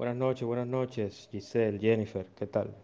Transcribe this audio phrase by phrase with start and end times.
[0.00, 2.74] Buenas noches, buenas noches, Giselle, Jennifer, ¿qué tal?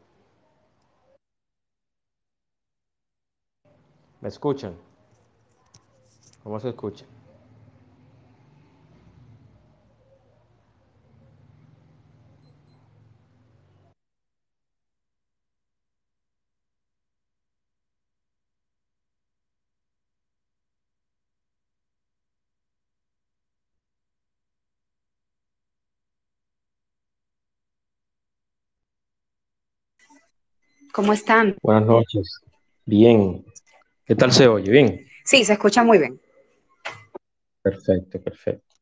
[4.20, 4.74] ¿Me escuchan?
[6.42, 7.04] ¿Cómo se escucha?
[30.96, 31.58] ¿Cómo están?
[31.60, 32.40] Buenas noches.
[32.86, 33.44] Bien.
[34.06, 34.70] ¿Qué tal se oye?
[34.70, 35.06] ¿Bien?
[35.26, 36.18] Sí, se escucha muy bien.
[37.60, 38.74] Perfecto, perfecto.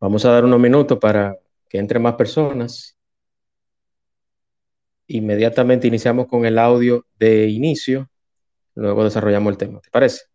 [0.00, 1.36] Vamos a dar unos minutos para
[1.68, 2.98] que entren más personas.
[5.06, 8.10] Inmediatamente iniciamos con el audio de inicio,
[8.74, 9.80] luego desarrollamos el tema.
[9.80, 10.31] ¿Te parece?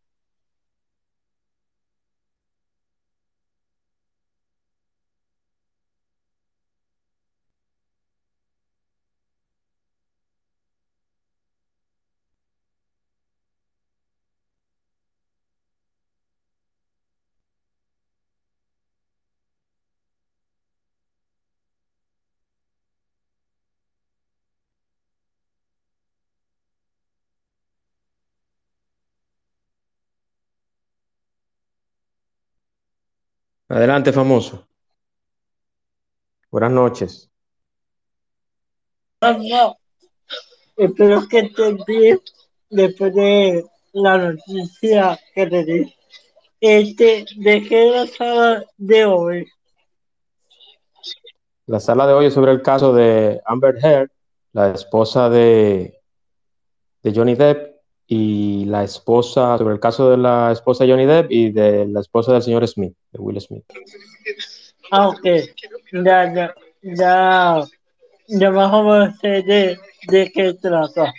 [33.69, 34.65] Adelante, famoso.
[36.49, 37.29] Buenas noches.
[39.21, 39.77] No,
[40.77, 42.21] espero que estés bien
[42.69, 45.95] después de la noticia que te di.
[46.61, 49.47] Este, ¿de qué la sala de hoy?
[51.65, 54.09] La sala de hoy es sobre el caso de Amber Heard,
[54.53, 55.99] la esposa de,
[57.03, 57.76] de Johnny Depp,
[58.07, 61.99] y la esposa, sobre el caso de la esposa de Johnny Depp y de la
[61.99, 63.63] esposa del señor Smith, de Will Smith.
[64.91, 65.25] Ah, ok.
[65.91, 67.63] Ya, ya, ya,
[68.27, 71.13] ya más o menos sé de, de qué trata.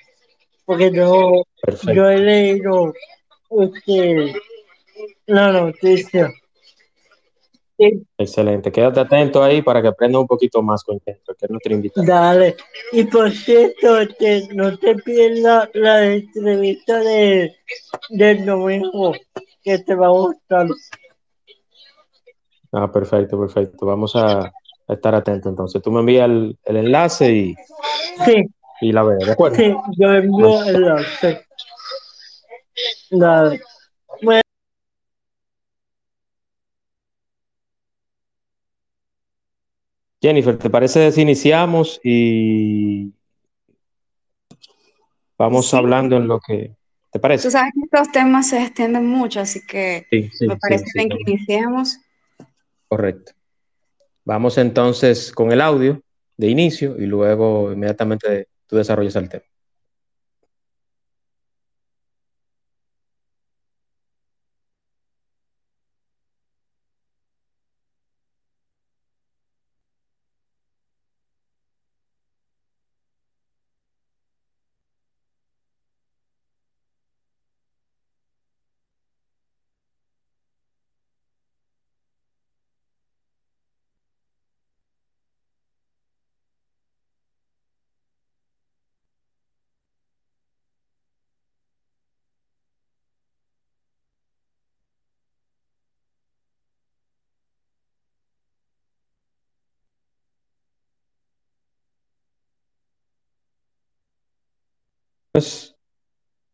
[0.64, 1.92] Porque yo, Perfecto.
[1.92, 2.94] yo he leído
[3.50, 4.34] este,
[5.26, 6.32] la noticia.
[7.78, 8.72] Sí, Excelente.
[8.72, 12.06] Quédate atento ahí para que aprendas un poquito más con Jennifer, que es nuestra invitada.
[12.06, 12.56] Dale.
[12.90, 17.54] Y por cierto, este, no te pierdas la entrevista de,
[18.10, 19.14] del domingo,
[19.62, 20.66] que te va a gustar.
[22.72, 23.86] Ah, perfecto, perfecto.
[23.86, 24.52] Vamos a, a
[24.92, 25.80] estar atentos entonces.
[25.80, 27.54] Tú me envías el, el enlace y,
[28.24, 28.44] Sí,
[28.80, 29.56] y la veo, ¿de acuerdo?
[29.56, 31.46] sí, yo envío el enlace.
[33.10, 33.60] Dale.
[34.22, 34.42] Bueno,
[40.20, 43.12] Jennifer, ¿te parece si iniciamos y
[45.38, 45.76] vamos Sí.
[45.76, 46.74] hablando en lo que...
[47.10, 47.50] ¿Te Tú parece?
[47.50, 51.16] sabes que estos temas se extienden mucho, así que Sí, sí, me parece bien que
[51.30, 51.98] iniciemos.
[52.88, 53.32] Correcto.
[54.24, 56.02] Vamos entonces con el audio
[56.36, 59.44] de inicio y luego inmediatamente tú desarrollas el tema.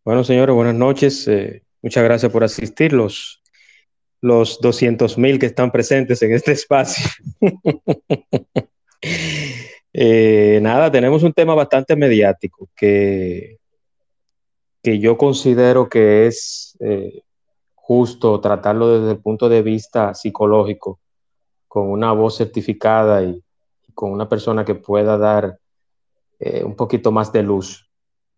[0.04, 1.26] Bueno, señores, buenas noches.
[1.28, 2.92] Eh, muchas gracias por asistir.
[2.92, 3.42] Los,
[4.20, 7.04] los 200 mil que están presentes en este espacio.
[9.96, 13.58] Eh, nada, tenemos un tema bastante mediático que,
[14.82, 17.22] que yo considero que es eh,
[17.76, 20.98] justo tratarlo desde el punto de vista psicológico,
[21.69, 23.40] con una voz certificada y,
[23.94, 25.58] con una persona que pueda dar
[26.64, 27.83] un poquito más de luz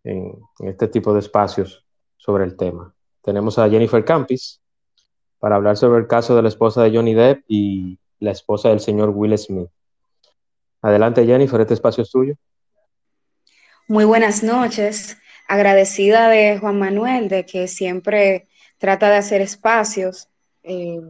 [0.07, 1.85] en, este tipo de espacios
[2.17, 2.95] sobre el tema.
[3.23, 4.61] Tenemos a Jennifer Campis
[5.39, 8.81] para hablar sobre el caso de la esposa de Johnny Depp y la esposa del
[8.81, 9.69] señor Will Smith.
[10.81, 12.35] Adelante, Jennifer, este espacio es tuyo.
[13.89, 15.19] Muy buenas noches.
[15.49, 18.49] Agradecida de Juan Manuel de que siempre
[18.79, 20.29] trata de hacer espacios
[20.63, 21.01] eh,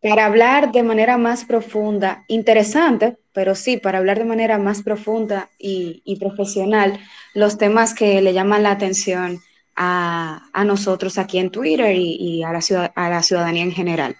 [0.00, 5.50] para hablar de manera más profunda, interesante, pero sí, para hablar de manera más profunda
[5.58, 6.98] y, profesional
[7.34, 9.40] los temas que le llaman la atención
[9.76, 13.72] a, a nosotros aquí en Twitter y, y a, la ciudad, a la ciudadanía en
[13.72, 14.16] general.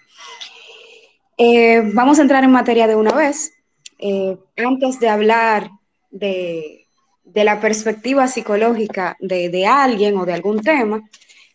[1.37, 3.53] Eh, vamos a entrar en materia de una vez.
[3.99, 5.71] Eh, antes de hablar
[6.11, 6.87] de,
[7.35, 11.03] la perspectiva psicológica de, alguien o de algún tema,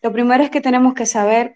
[0.01, 1.56] lo primero es que tenemos que saber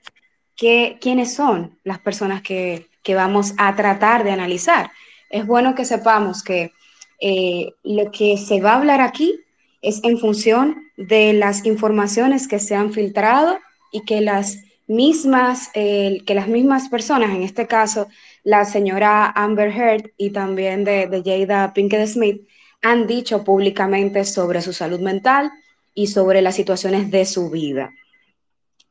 [0.56, 4.92] quiénes son las personas que, vamos a tratar de analizar.
[5.34, 6.74] Es bueno que sepamos que
[7.20, 9.40] eh, lo que se va a hablar aquí
[9.82, 13.58] es en función de las informaciones que se han filtrado
[13.92, 18.08] y que las mismas, que las mismas personas, en este caso
[18.44, 22.48] la señora Amber Heard y también de, de Jada Pinkett Smith,
[22.84, 25.52] han dicho públicamente sobre su salud mental
[25.96, 27.92] y sobre las situaciones de su vida.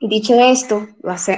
[0.00, 0.88] Dicho esto,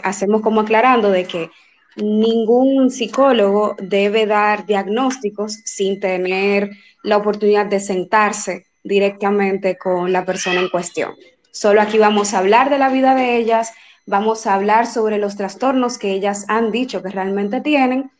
[0.02, 1.50] hacemos como aclarando de que
[1.96, 6.70] ningún psicólogo debe dar diagnósticos sin tener
[7.02, 11.14] la oportunidad de sentarse directamente con la persona en cuestión.
[11.50, 13.72] Solo aquí vamos a hablar de la vida de ellas,
[14.06, 18.10] vamos a hablar sobre los trastornos que ellas han dicho que realmente tienen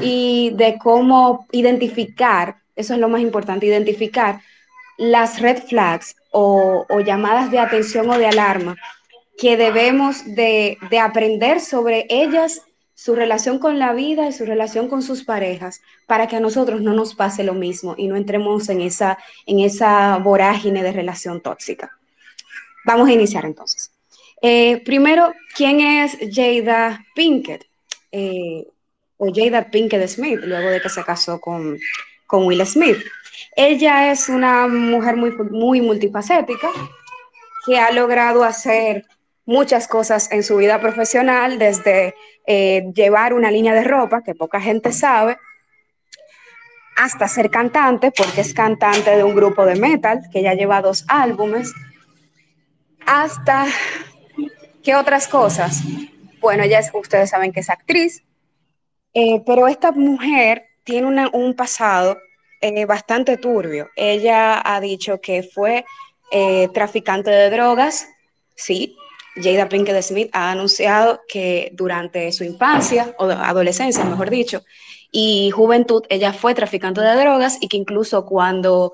[0.00, 4.40] y de cómo identificar, eso es lo más importante, identificar
[4.96, 8.76] las red flags o, llamadas de atención o de alarma
[9.38, 12.62] que debemos de, de aprender sobre ellas
[12.98, 16.80] su relación con la vida y su relación con sus parejas para que a nosotros
[16.80, 21.40] no nos pase lo mismo y no entremos en esa, en esa vorágine de relación
[21.40, 21.96] tóxica.
[22.84, 23.92] Vamos a iniciar entonces.
[24.42, 27.66] Eh, primero, ¿quién es Jada Pinkett?
[28.10, 28.66] Eh,
[29.16, 31.78] o Jada Pinkett Smith, luego de que se casó con,
[32.26, 32.98] con Will Smith.
[33.54, 36.68] Ella es una mujer muy, muy multifacética
[37.64, 39.06] que ha logrado hacer
[39.48, 42.14] muchas cosas en su vida profesional, desde
[42.46, 45.38] eh, llevar una línea de ropa, que poca gente sabe,
[46.96, 51.06] hasta ser cantante, porque es cantante de un grupo de metal, que ya lleva dos
[51.08, 51.72] álbumes,
[53.06, 53.64] hasta,
[54.84, 55.80] ¿qué otras cosas?
[56.40, 58.22] Bueno, ya ustedes saben que es actriz,
[59.14, 62.18] eh, pero esta mujer tiene un pasado
[62.60, 63.88] eh, bastante turbio.
[63.96, 65.86] Ella ha dicho que fue
[66.74, 68.06] traficante de drogas,
[68.54, 68.94] sí,
[69.42, 74.62] Jada Pinkett Smith ha anunciado que durante su infancia, o adolescencia, mejor dicho,
[75.10, 78.92] y juventud, ella fue traficante de drogas y que incluso cuando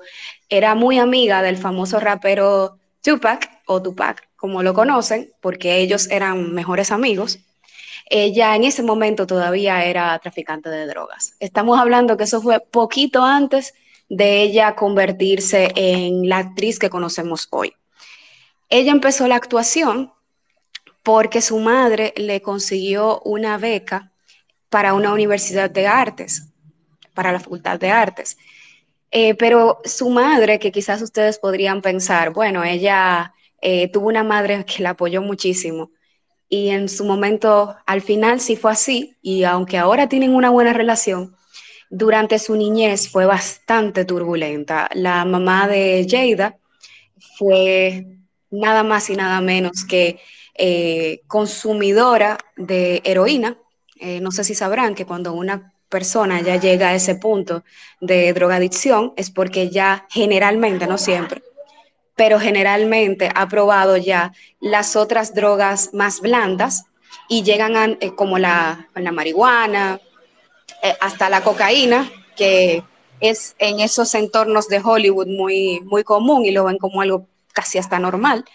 [0.49, 6.53] era muy amiga del famoso rapero Tupac, o Tupac, como lo conocen, porque ellos eran
[6.53, 7.39] mejores amigos,
[8.09, 11.33] ella en ese momento todavía era traficante de drogas.
[11.39, 13.73] Estamos hablando que eso fue poquito antes
[14.09, 17.73] de ella convertirse en la actriz que conocemos hoy.
[18.69, 20.11] Ella empezó la actuación
[21.05, 24.11] porque su madre le consiguió una beca
[24.69, 26.51] para una universidad de artes,
[27.13, 28.37] para la Facultad de Artes.
[29.11, 34.65] Eh, pero su madre, que quizás ustedes podrían pensar, bueno, ella eh, tuvo una madre
[34.65, 35.91] que la apoyó muchísimo
[36.49, 40.73] y en su momento, al final sí fue así, y aunque ahora tienen una buena
[40.73, 41.35] relación,
[41.89, 44.89] durante su niñez fue bastante turbulenta.
[44.93, 46.57] La mamá de Jada
[47.37, 48.07] fue
[48.49, 50.19] nada más y nada menos que
[50.57, 53.57] eh, consumidora de heroína.
[53.99, 57.63] Eh, no sé si sabrán que cuando una persona ya llega a ese punto
[58.01, 61.43] de drogadicción es porque ya generalmente, no siempre,
[62.15, 66.85] pero generalmente ha probado ya las otras drogas más blandas
[67.29, 69.99] y llegan eh, como la, la marihuana,
[70.99, 72.83] hasta la cocaína, que
[73.19, 77.77] es en esos entornos de Hollywood muy, muy común y lo ven como algo casi
[77.77, 78.45] hasta normal.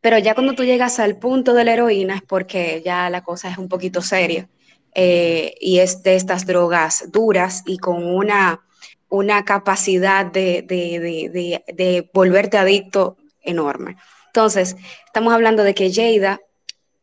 [0.00, 3.50] Pero ya cuando tú llegas al punto de la heroína es porque ya la cosa
[3.50, 4.48] es un poquito seria
[4.94, 8.64] eh, y es de estas drogas duras y con una,
[9.08, 13.96] una capacidad de, de, volverte adicto enorme.
[14.26, 14.76] Entonces,
[15.06, 16.40] estamos hablando de que Jada,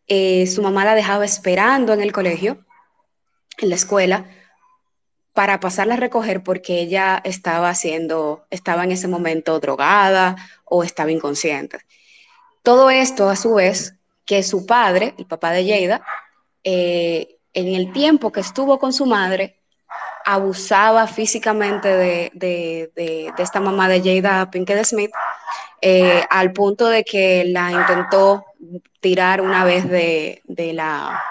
[0.08, 2.66] eh, su mamá la dejaba esperando en el colegio,
[3.60, 4.26] en la escuela,
[5.34, 10.36] para pasarla a recoger porque ella estaba haciendo, estaba en ese momento drogada
[10.66, 11.78] o estaba inconsciente.
[12.68, 13.96] Todo esto, a su vez,
[14.26, 16.02] que su padre, el papá de Jada,
[16.66, 19.62] eh, en el tiempo que estuvo con su madre,
[20.26, 25.12] abusaba físicamente de, esta mamá de Jada Pinkett Smith,
[25.82, 28.44] eh, al punto de que la intentó
[29.00, 30.42] tirar una vez de,
[30.74, 31.24] la,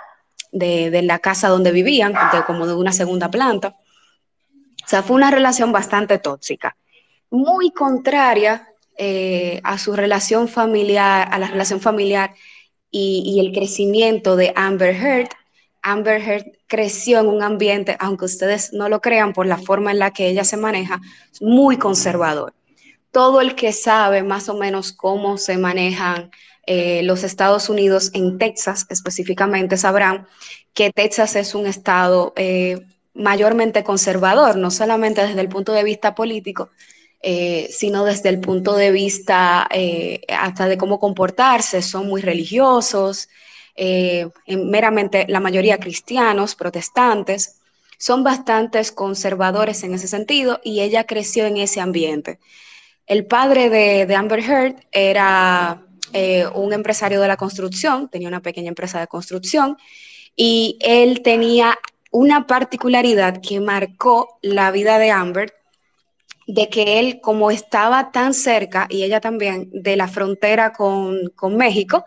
[0.52, 2.14] de, la casa donde vivían,
[2.46, 3.76] como de una segunda planta.
[4.86, 6.78] O sea, fue una relación bastante tóxica,
[7.28, 8.66] muy contraria
[8.98, 12.34] eh, a su relación familiar, a la relación familiar
[12.90, 15.28] y, el crecimiento de Amber Heard.
[15.82, 19.98] Amber Heard creció en un ambiente, aunque ustedes no lo crean por la forma en
[19.98, 21.00] la que ella se maneja,
[21.40, 22.54] muy conservador.
[23.10, 26.30] Todo el que sabe más o menos cómo se manejan
[26.66, 30.26] eh, los Estados Unidos en Texas específicamente sabrán
[30.74, 32.80] que Texas es un estado eh,
[33.14, 36.70] mayormente conservador, no solamente desde el punto de vista político,
[37.22, 39.68] eh, sino desde el punto de vista
[40.28, 43.28] hasta de cómo comportarse, son muy religiosos,
[44.46, 47.56] meramente la mayoría cristianos, protestantes,
[47.98, 52.38] son bastante conservadores en ese sentido y ella creció en ese ambiente.
[53.06, 55.82] El padre de, Amber Heard era
[56.12, 59.76] eh, un empresario de la construcción, tenía una pequeña empresa de construcción
[60.34, 61.78] y él tenía
[62.10, 65.54] una particularidad que marcó la vida de Amber,
[66.46, 71.56] de que él, como estaba tan cerca, y ella también, de la frontera con, con
[71.56, 72.04] México,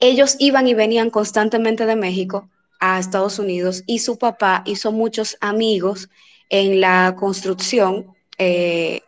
[0.00, 5.38] ellos iban y venían constantemente de México a Estados Unidos y su papá hizo muchos
[5.40, 6.10] amigos
[6.50, 9.00] en la construcción eh,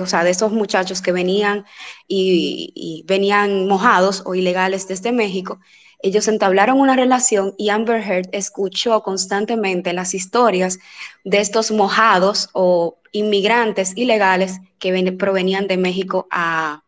[0.00, 1.64] o sea, de esos muchachos que venían
[2.08, 5.60] y, venían mojados o ilegales desde México.
[6.02, 10.78] Ellos entablaron una relación y Amber Heard escuchó constantemente las historias
[11.24, 16.82] de estos mojados o inmigrantes ilegales que provenían de México a,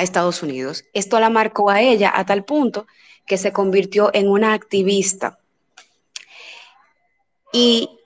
[0.00, 0.84] Estados Unidos.
[0.92, 2.86] Esto la marcó a ella a tal punto
[3.26, 5.40] que se convirtió en una activista.
[7.52, 7.98] Y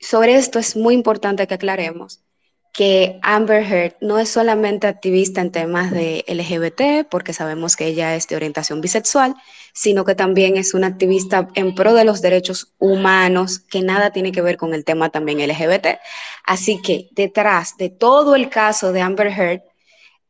[0.00, 2.24] sobre esto es muy importante que aclaremos
[2.74, 8.16] que Amber Heard no es solamente activista en temas de LGBT, porque sabemos que ella
[8.16, 9.36] es de orientación bisexual,
[9.72, 14.32] sino que también es una activista en pro de los derechos humanos, que nada tiene
[14.32, 16.00] que ver con el tema también LGBT.
[16.44, 19.62] Así que detrás de todo el caso de Amber Heard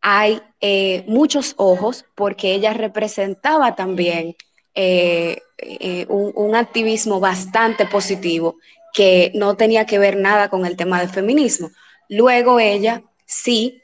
[0.02, 4.36] hay eh, muchos ojos porque ella representaba también
[4.74, 8.56] eh, eh, un, activismo bastante positivo
[8.92, 11.70] que no tenía que ver nada con el tema del feminismo.
[12.08, 13.80] Luego ella sí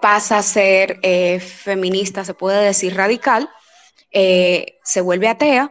[0.00, 1.00] pasa a ser
[1.40, 3.50] feminista, se puede decir radical,
[4.10, 5.70] se vuelve atea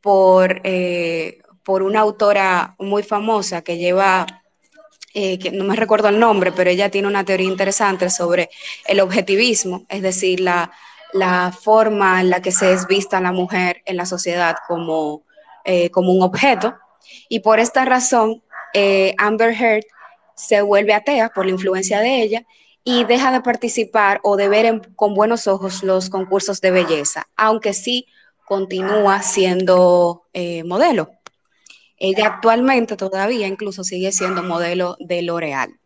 [0.00, 0.62] por,
[1.62, 4.44] por una autora muy famosa que lleva
[5.16, 8.50] eh, que no me recuerdo el nombre, pero ella tiene una teoría interesante sobre
[8.84, 10.72] el objetivismo, es decir, la,
[11.62, 15.22] forma en la que se es vista la mujer en la sociedad como,
[15.64, 16.74] eh, como un objeto.
[17.28, 19.84] Y por esta razón, eh, Amber Heard
[20.34, 22.46] se vuelve atea por la influencia de ella
[22.82, 27.72] y deja de participar o de ver con buenos ojos los concursos de belleza, aunque
[27.72, 28.06] sí
[28.46, 30.26] continúa siendo
[30.64, 31.10] modelo.
[31.96, 35.78] Ella actualmente todavía incluso sigue siendo modelo de L'Oreal,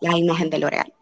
[0.00, 0.92] la imagen de L'Oreal.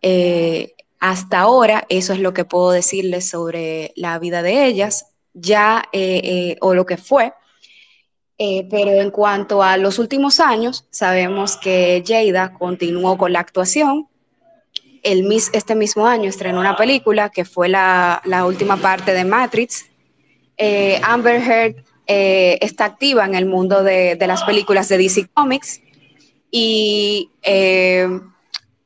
[0.00, 5.84] Eh, hasta ahora, eso es lo que puedo decirles sobre la vida de ellas, ya
[5.92, 7.34] eh, eh, o lo que fue.
[8.38, 14.08] Pero en cuanto a los últimos años, sabemos que Jada continuó con la actuación.
[15.02, 19.86] El, este mismo año estrenó una película que fue la, la última parte de Matrix.
[21.02, 25.80] Amber Heard eh, está activa en el mundo de, las películas de DC Comics
[26.50, 28.06] y eh,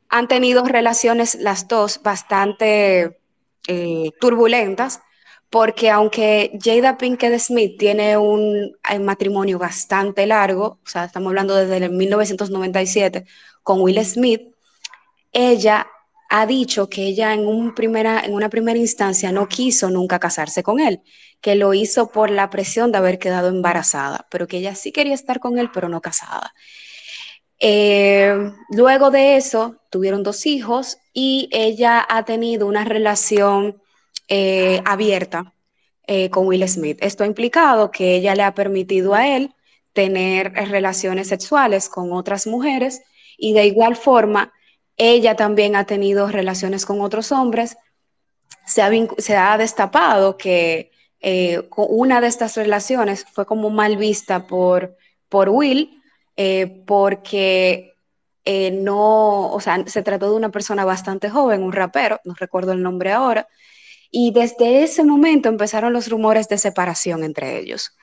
[0.08, 3.18] han tenido relaciones las dos bastante
[3.66, 5.00] eh, turbulentas
[5.50, 11.78] porque aunque Jada Pinkett Smith tiene un, matrimonio bastante largo, o sea, estamos hablando desde
[11.78, 13.24] el 1997
[13.62, 14.42] con Will Smith,
[15.32, 15.86] ella
[16.30, 17.74] ha dicho que ella en una
[18.50, 21.00] primera instancia no quiso nunca casarse con él,
[21.40, 25.14] que lo hizo por la presión de haber quedado embarazada, pero que ella sí quería
[25.14, 26.52] estar con él, pero no casada.
[27.60, 33.80] Eh, luego de eso, tuvieron dos hijos y ella ha tenido una relación
[34.28, 35.54] eh, abierta
[36.06, 36.98] eh, con Will Smith.
[37.00, 39.54] Esto ha implicado que ella le ha permitido a él
[39.92, 43.02] tener relaciones sexuales con otras mujeres
[43.36, 44.52] y de igual forma
[44.98, 47.76] ella también ha tenido relaciones con otros hombres.
[48.66, 48.82] Se
[49.36, 54.96] ha, destapado que eh, una de estas relaciones fue como mal vista por,
[55.28, 56.02] por Will,
[56.36, 57.94] eh, porque
[58.44, 62.72] eh, no, o sea, se trató de una persona bastante joven, un rapero, no recuerdo
[62.72, 63.48] el nombre ahora,
[64.10, 67.96] y desde ese momento empezaron los rumores de separación entre ellos.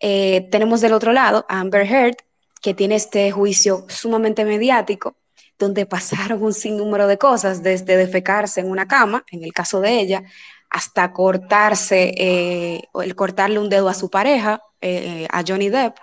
[0.00, 2.16] tenemos del otro lado a Amber Heard,
[2.60, 5.16] que tiene este juicio sumamente mediático,
[5.58, 10.00] donde pasaron un sinnúmero de cosas, desde defecarse en una cama, en el caso de
[10.00, 10.22] ella,
[10.70, 15.96] hasta cortarse, eh, el cortarle un dedo a su pareja, eh, a Johnny Depp.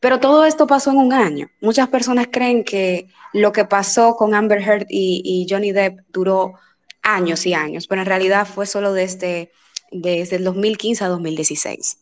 [0.00, 1.48] Pero todo esto pasó en un año.
[1.60, 6.54] Muchas personas creen que lo que pasó con Amber Heard y, Johnny Depp duró
[7.02, 9.52] años y años, pero en realidad fue solo desde,
[9.90, 11.98] desde el 2015 a 2016.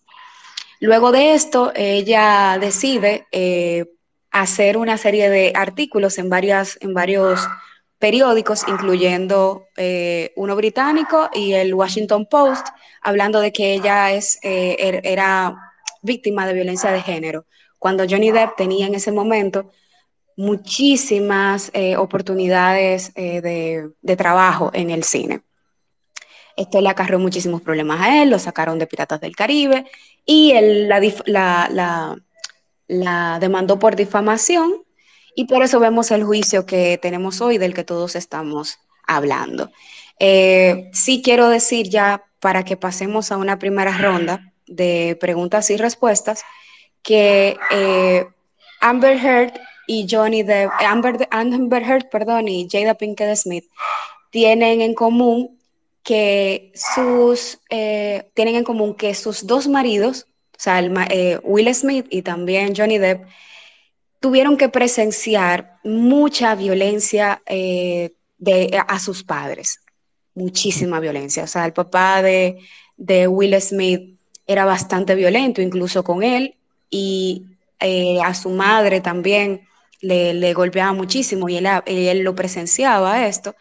[0.80, 3.87] Luego de esto, ella decide eh,
[4.30, 7.47] hacer una serie de artículos en, varias, en varios
[7.99, 12.66] periódicos, incluyendo eh, uno británico y el Washington Post,
[13.02, 15.54] hablando de que ella es, eh, er, era
[16.00, 17.45] víctima de violencia de género,
[17.78, 19.71] cuando Johnny Depp tenía en ese momento
[20.40, 25.42] muchísimas eh, oportunidades de, de trabajo en el cine.
[26.61, 29.87] Esto le acarreó muchísimos problemas a él, lo sacaron de Piratas del Caribe
[30.26, 32.18] y él la,
[33.40, 34.85] demandó por difamación
[35.35, 39.70] y por eso vemos el juicio que tenemos hoy del que todos estamos hablando.
[40.18, 45.76] Eh, sí quiero decir ya, para que pasemos a una primera ronda de preguntas y
[45.76, 46.42] respuestas,
[47.02, 48.26] que eh,
[48.80, 49.54] Amber Heard
[49.90, 53.64] y Johnny Depp, Amber, Amber Heard, perdón, y Jada Pinkett Smith
[54.30, 55.59] tienen en común
[56.04, 60.80] que sus, eh, tienen en común que sus dos maridos, o sea,
[61.42, 63.26] Will Smith y también Johnny Depp,
[64.20, 69.80] tuvieron que presenciar mucha violencia eh, de, a sus padres,
[70.37, 71.42] muchísima violencia.
[71.42, 72.61] O sea, el papá de,
[73.26, 76.54] Will Smith era bastante violento, incluso con él,
[76.90, 77.47] y
[77.80, 79.66] eh, a su madre también
[80.00, 83.54] le, golpeaba muchísimo y él, lo presenciaba esto.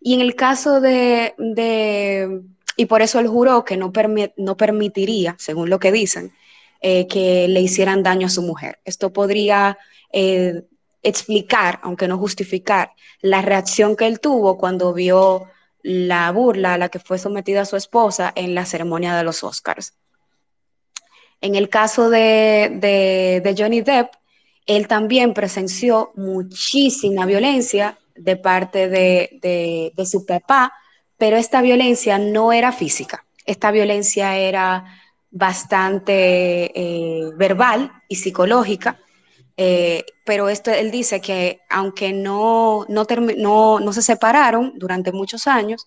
[0.00, 1.34] Y en el caso de,
[2.76, 6.32] y por eso él juró que no, permitiría, según lo que dicen,
[6.80, 8.80] eh, que le hicieran daño a su mujer.
[8.84, 9.78] Esto podría
[10.12, 10.64] eh,
[11.02, 15.48] explicar, aunque no justificar, la reacción que él tuvo cuando vio
[15.82, 19.94] la burla a la que fue sometida su esposa en la ceremonia de los Oscars.
[21.42, 24.14] En el caso de, Johnny Depp,
[24.66, 30.72] él también presenció muchísima violencia de parte de, su papá,
[31.18, 34.84] pero esta violencia no era física, esta violencia era
[35.30, 39.00] bastante eh, verbal y psicológica,
[39.56, 43.06] eh, pero esto él dice que aunque no, no,
[43.80, 45.86] no, se separaron durante muchos años,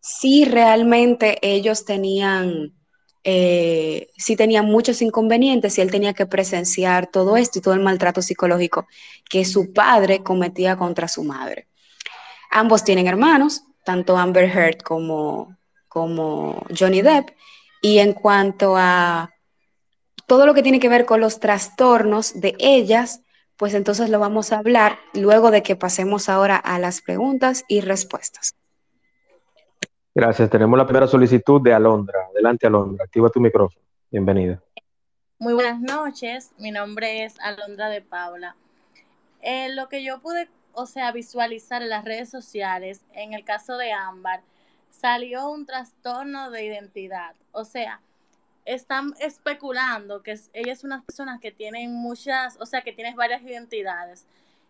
[0.00, 2.72] sí realmente ellos tenían,
[3.26, 7.80] eh, sí tenían muchos inconvenientes y él tenía que presenciar todo esto y todo el
[7.80, 8.86] maltrato psicológico
[9.28, 11.66] que su padre cometía contra su madre.
[12.50, 15.56] Ambos tienen hermanos, tanto Amber Heard como,
[15.88, 17.30] como Johnny Depp,
[17.80, 19.30] y en cuanto a
[20.26, 23.22] todo lo que tiene que ver con los trastornos de ellas,
[23.56, 27.80] pues entonces lo vamos a hablar luego de que pasemos ahora a las preguntas y
[27.80, 28.54] respuestas.
[30.14, 30.48] Gracias.
[30.48, 32.28] Tenemos la primera solicitud de Alondra.
[32.30, 33.04] Adelante, Alondra.
[33.04, 33.84] Activa tu micrófono.
[34.12, 34.62] Bienvenida.
[35.40, 36.52] Muy buenas noches.
[36.56, 38.54] Mi nombre es Alondra de Paula.
[39.42, 43.76] Eh, lo que yo pude, o sea, visualizar en las redes sociales, en el caso
[43.76, 44.42] de Ámbar,
[44.88, 47.34] salió un trastorno de identidad.
[47.50, 48.00] O sea,
[48.64, 53.42] están especulando que ella es una persona que tiene muchas, o sea, que tiene varias
[53.42, 54.26] identidades,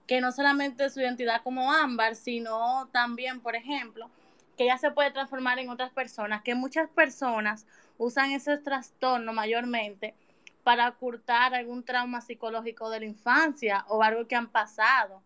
[0.06, 4.08] que no solamente su identidad como ámbar, sino también, por ejemplo,
[4.56, 7.66] que ella se puede transformar en otras personas, que muchas personas
[7.98, 10.14] usan ese trastorno mayormente
[10.62, 15.22] para ocultar algún trauma psicológico de la infancia o algo que han pasado.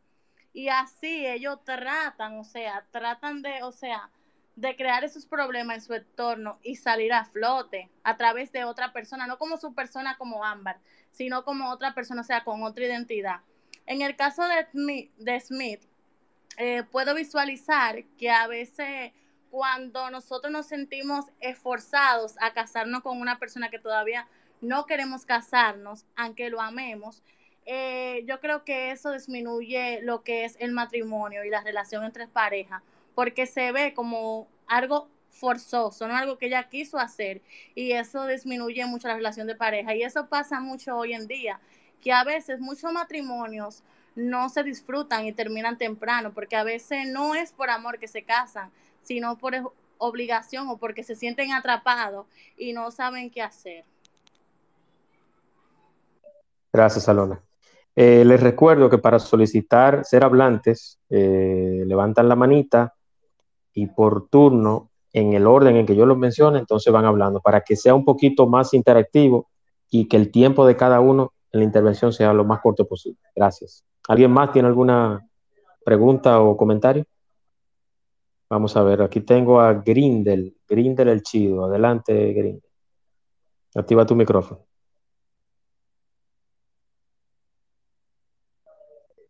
[0.53, 4.11] Y así ellos tratan, o sea, tratan de, o sea,
[4.57, 8.93] de crear esos problemas en su entorno y salir a flote a través de otra
[8.93, 10.81] persona, no como su persona como Ámbar,
[11.13, 13.41] sino como otra persona, o sea, con otra identidad.
[13.87, 15.88] En el caso de Smith, de Smith
[16.59, 19.13] eh, puedo visualizar que a veces
[19.51, 24.29] cuando nosotros nos sentimos esforzados a casarnos con una persona que todavía
[24.61, 27.23] no queremos casarnos, aunque lo amemos,
[27.65, 32.27] eh, yo creo que eso disminuye lo que es el matrimonio y la relación entre
[32.27, 32.83] parejas
[33.19, 37.43] porque se ve como algo forzoso, no algo que ella quiso hacer
[37.75, 39.93] y eso disminuye mucho la relación de pareja.
[39.97, 41.59] Y eso pasa mucho hoy en día,
[42.01, 43.83] que a veces muchos matrimonios
[44.19, 48.25] no se disfrutan y terminan temprano porque a veces no es por amor que se
[48.25, 48.71] casan,
[49.03, 49.55] sino por
[49.97, 52.27] obligación o porque se sienten atrapados
[52.57, 53.85] y no saben qué hacer.
[56.73, 57.41] Gracias, Alona.
[57.95, 62.95] Eh, les recuerdo que para solicitar ser hablantes, eh, levantan la manita
[63.73, 67.63] y por turno, en el orden en que yo los mencione, entonces van hablando para
[67.63, 69.49] que sea un poquito más interactivo
[69.91, 73.19] y que el tiempo de cada uno en la intervención sea lo más corto posible.
[73.35, 73.85] Gracias.
[74.09, 75.29] ¿Alguien más tiene alguna
[75.85, 77.05] pregunta o comentario?
[78.51, 81.67] Vamos a ver, aquí tengo a Grindel, Grindel el Chido.
[81.67, 82.63] Adelante, Grindel.
[83.75, 84.67] Activa tu micrófono.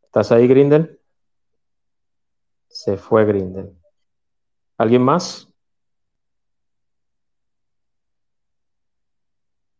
[0.04, 1.00] ¿Estás ahí, Grindel?
[2.68, 3.76] Se fue Grindel.
[4.78, 5.48] ¿Alguien más?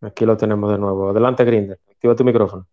[0.01, 1.11] Aquí lo tenemos de nuevo.
[1.11, 1.81] Adelante, Grinder.
[1.89, 2.67] Activa tu micrófono.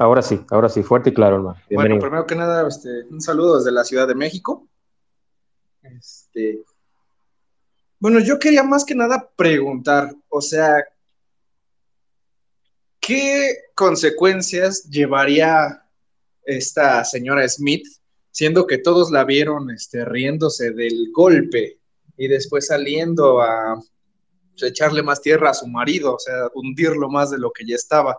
[0.00, 1.60] Ahora sí, ahora sí, fuerte y claro, hermano.
[1.70, 4.68] Bueno, primero que nada, este, un saludo desde la Ciudad de México.
[5.82, 6.62] Este,
[7.98, 10.84] bueno, yo quería más que nada preguntar, o sea,
[13.00, 15.84] ¿qué consecuencias llevaría
[16.44, 17.84] esta señora Smith,
[18.30, 21.80] siendo que todos la vieron este, riéndose del golpe
[22.16, 23.82] y después saliendo a
[24.52, 27.74] pues, echarle más tierra a su marido, o sea, hundirlo más de lo que ya
[27.74, 28.16] estaba?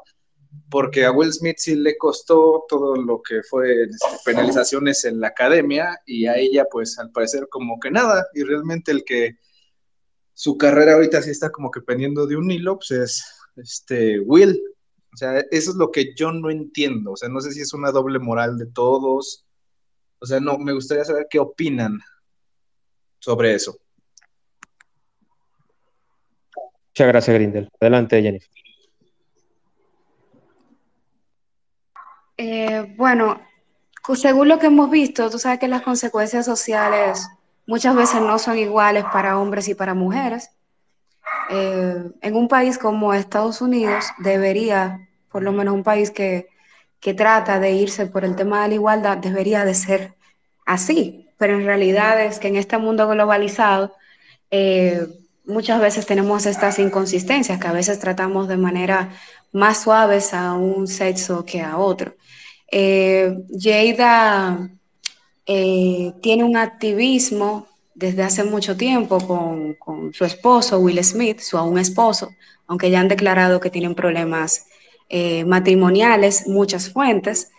[0.69, 3.87] Porque a Will Smith sí le costó todo lo que fue
[4.25, 8.91] penalizaciones en la academia y a ella pues al parecer como que nada y realmente
[8.91, 9.37] el que
[10.33, 13.25] su carrera ahorita sí está como que pendiendo de un hilo, pues es
[13.57, 14.59] este Will,
[15.13, 17.11] o sea, eso es lo que yo no entiendo.
[17.11, 19.45] O sea, no sé si es una doble moral de todos.
[20.19, 21.99] O sea, no, me gustaría saber qué opinan
[23.19, 23.77] sobre eso.
[26.89, 27.69] Muchas gracias, Grindel.
[27.79, 28.49] Adelante, Jennifer.
[32.41, 33.41] Eh, bueno,
[34.15, 37.27] según lo que hemos visto, tú sabes que las consecuencias sociales
[37.67, 40.49] muchas veces no son iguales para hombres y para mujeres.
[41.49, 46.47] Eh, en un país como Estados Unidos debería, por lo menos un país que,
[47.17, 50.15] trata de irse por el tema de la igualdad, debería de ser
[50.65, 53.95] así, pero en realidad es que en este mundo globalizado
[54.49, 55.07] eh,
[55.43, 59.09] muchas veces tenemos estas inconsistencias que a veces tratamos de manera
[59.51, 62.15] más suaves a un sexo que a otro.
[62.71, 64.69] Eh, Jada
[65.45, 72.29] tiene un activismo desde hace mucho tiempo con, su esposo, Will Smith, su aún esposo,
[72.65, 74.67] aunque ya han declarado que tienen problemas
[75.09, 77.51] eh, matrimoniales, muchas fuentes.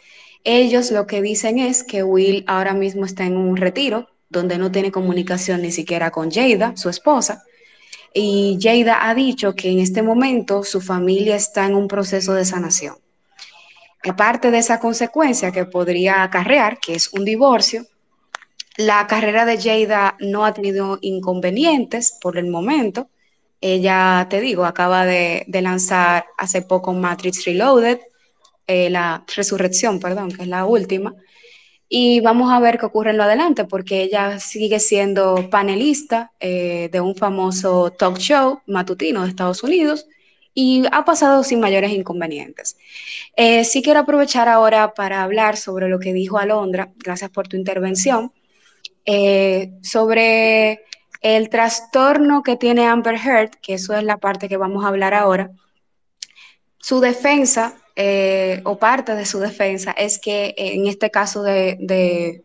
[0.43, 4.73] Ellos lo que dicen es que Will ahora mismo está en un retiro donde no
[4.73, 7.45] tiene comunicación ni siquiera con Jada, su esposa.
[8.15, 12.47] Y Jada ha dicho que en este momento su familia está en un proceso de
[12.47, 12.95] sanación.
[14.09, 17.87] Aparte de esa consecuencia que podría acarrear, que es un divorcio,
[18.77, 23.11] la carrera de Jada no ha tenido inconvenientes por el momento.
[23.61, 27.99] Ella, te digo, acaba de, lanzar hace poco Matrix Reloaded,
[28.67, 31.15] eh, la resurrección, perdón, que es la última.
[31.89, 36.89] Y vamos a ver qué ocurre en lo adelante, porque ella sigue siendo panelista eh,
[36.91, 40.07] de un famoso talk show matutino de Estados Unidos
[40.63, 42.77] y ha pasado sin mayores inconvenientes.
[43.35, 47.57] Eh, sí quiero aprovechar ahora para hablar sobre lo que dijo Alondra, gracias por tu
[47.57, 48.31] intervención,
[49.07, 50.85] eh, sobre
[51.23, 55.15] el trastorno que tiene Amber Heard, que eso es la parte que vamos a hablar
[55.15, 55.51] ahora.
[56.77, 62.43] Su defensa, eh, o parte de su defensa, es que en este caso de,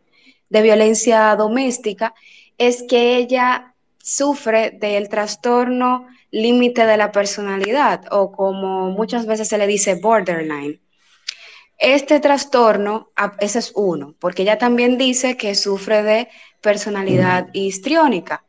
[0.50, 2.14] de violencia doméstica,
[2.58, 9.58] es que ella sufre del trastorno límite de la personalidad o como muchas veces se
[9.58, 10.82] le dice borderline.
[11.78, 16.30] Este trastorno, ese es uno, porque ella también dice que sufre de
[16.62, 18.46] personalidad histriónica.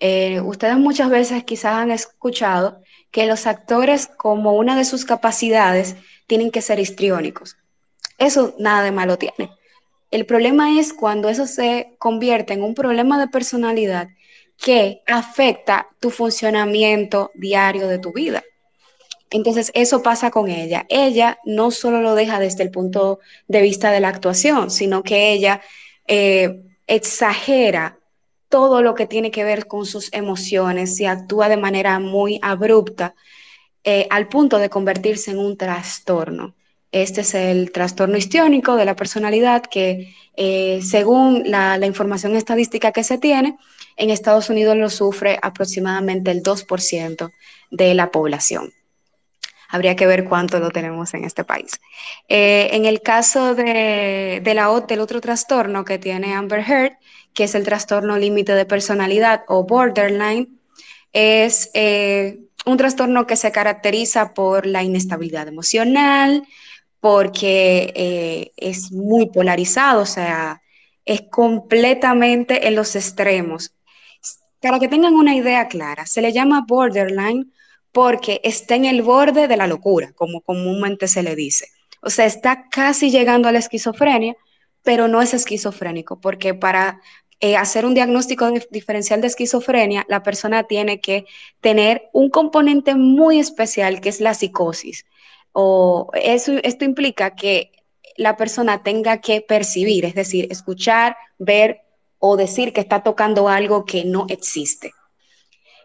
[0.00, 5.96] Eh, ustedes muchas veces quizás han escuchado que los actores como una de sus capacidades
[6.26, 7.56] tienen que ser histriónicos.
[8.18, 9.50] Eso nada de malo tiene.
[10.10, 14.08] El problema es cuando eso se convierte en un problema de personalidad
[14.56, 18.42] que afecta tu funcionamiento diario de tu vida.
[19.30, 20.86] Entonces, eso pasa con ella.
[20.88, 25.32] Ella no solo lo deja desde el punto de vista de la actuación, sino que
[25.32, 25.60] ella
[26.06, 27.98] eh, exagera
[28.48, 33.16] todo lo que tiene que ver con sus emociones y actúa de manera muy abrupta
[33.82, 36.54] eh, al punto de convertirse en un trastorno.
[36.92, 43.02] Este es el trastorno histiónico de la personalidad que, eh, según la información estadística que
[43.02, 43.58] se tiene,
[43.96, 47.32] en Estados Unidos lo sufre aproximadamente el 2%
[47.70, 48.72] de la población.
[49.68, 51.80] Habría que ver cuánto lo tenemos en este país.
[52.28, 56.92] Eh, en el caso de, la, del otro trastorno que tiene Amber Heard,
[57.32, 60.60] que es el trastorno límite de personalidad o borderline,
[61.12, 66.44] es eh, un trastorno que se caracteriza por la inestabilidad emocional,
[67.00, 70.62] porque eh, es muy polarizado, o sea,
[71.04, 73.74] es completamente en los extremos.
[74.64, 77.52] Para que tengan una idea clara, se le llama borderline
[77.92, 81.66] porque está en el borde de la locura, como comúnmente se le dice.
[82.00, 84.34] O sea, está casi llegando a la esquizofrenia,
[84.82, 87.02] pero no es esquizofrénico, porque para
[87.40, 91.26] eh, hacer un diagnóstico diferencial de esquizofrenia, la persona tiene que
[91.60, 95.04] tener un componente muy especial, que es la psicosis.
[95.52, 97.70] O eso, esto implica que
[98.16, 101.83] la persona tenga que percibir, es decir, escuchar, ver
[102.26, 104.94] o decir que está tocando algo que no existe.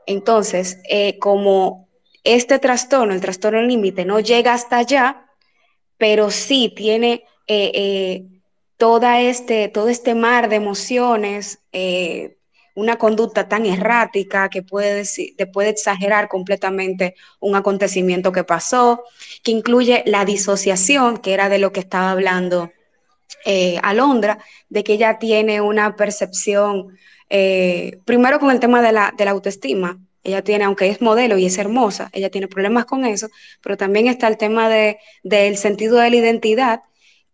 [0.05, 1.89] Entonces, eh, como
[2.23, 5.25] este trastorno, el trastorno límite, no llega hasta allá,
[5.97, 8.23] pero sí tiene eh, eh,
[8.77, 11.59] toda este, todo este mar de emociones,
[12.73, 15.03] una conducta tan errática que puede,
[15.35, 19.03] te puede exagerar completamente un acontecimiento que pasó,
[19.43, 22.71] que incluye la disociación, que era de lo que estaba hablando
[23.81, 26.97] Alondra, de que ella tiene una percepción,
[28.05, 31.45] primero con el tema de la, de la autoestima, ella tiene, aunque es modelo y
[31.45, 33.29] es hermosa, ella tiene problemas con eso,
[33.61, 36.81] pero también está el tema de, del sentido de la identidad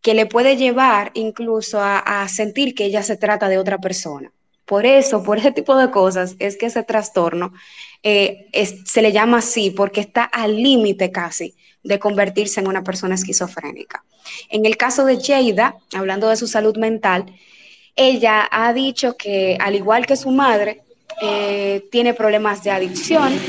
[0.02, 4.32] que le puede llevar incluso a, sentir que ella se trata de otra persona.
[4.66, 7.54] Por eso, por ese tipo de cosas, es que ese trastorno
[8.04, 8.48] eh,
[8.86, 14.04] se le llama así, porque está al límite casi de convertirse en una persona esquizofrénica.
[14.50, 17.26] En el caso de Jada, hablando de su salud mental,
[17.96, 20.82] ella ha dicho que, al igual que su madre,
[21.22, 23.40] eh, tiene problemas de adicción.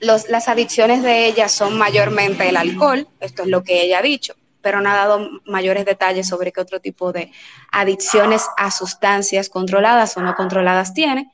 [0.00, 4.34] las adicciones de ella son mayormente el alcohol, esto es lo que ella ha dicho,
[4.60, 7.32] pero no ha dado mayores detalles sobre qué otro tipo de
[7.72, 11.30] adicciones a sustancias controladas o no controladas tiene.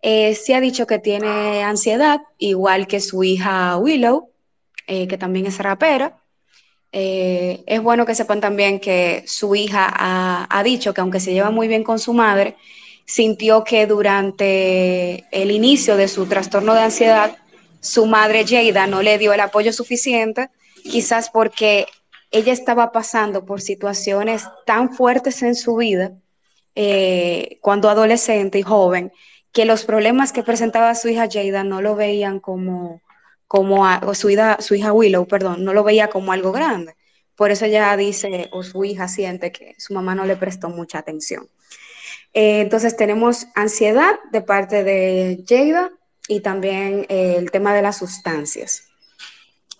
[0.00, 4.30] Eh, sí ha dicho que tiene ansiedad, igual que su hija Willow,
[4.86, 6.16] eh, que también es rapera.
[6.98, 11.68] Es bueno que sepan también que su hija ha, dicho que aunque se lleva muy
[11.68, 12.56] bien con su madre,
[13.04, 17.36] sintió que durante el inicio de su trastorno de ansiedad,
[17.80, 20.48] su madre Jada no le dio el apoyo suficiente,
[20.82, 21.86] quizás porque
[22.30, 26.12] ella estaba pasando por situaciones tan fuertes en su vida
[26.74, 29.12] eh, cuando adolescente y joven,
[29.52, 33.02] que los problemas que presentaba su hija Jada no lo veían como,
[33.46, 36.94] como o su, hija, su hija Willow, perdón, no lo veía como algo grande.
[37.36, 40.98] Por eso ella dice, o su hija siente que su mamá no le prestó mucha
[40.98, 41.48] atención.
[42.32, 45.90] Eh, entonces tenemos ansiedad de parte de Jada
[46.28, 48.88] y también eh, el tema de las sustancias.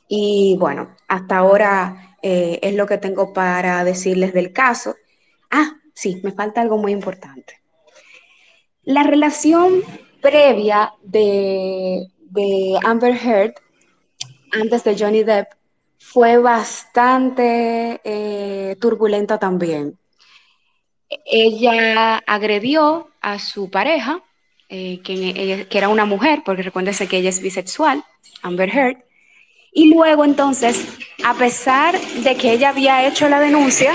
[0.09, 4.94] Y bueno, hasta ahora eh, es lo que tengo para decirles del caso.
[5.50, 7.61] Ah, sí, me falta algo muy importante.
[8.85, 9.83] La relación
[10.20, 13.54] previa de, de Amber Heard
[14.52, 15.52] antes de Johnny Depp
[15.98, 18.00] fue bastante
[18.80, 19.98] turbulenta también.
[21.24, 24.22] Ella agredió a su pareja,
[24.68, 28.04] eh, que, era una mujer, porque recuérdese que ella es bisexual,
[28.42, 28.98] Amber Heard,
[29.72, 30.86] y luego entonces,
[31.24, 33.92] a pesar de que ella había hecho la denuncia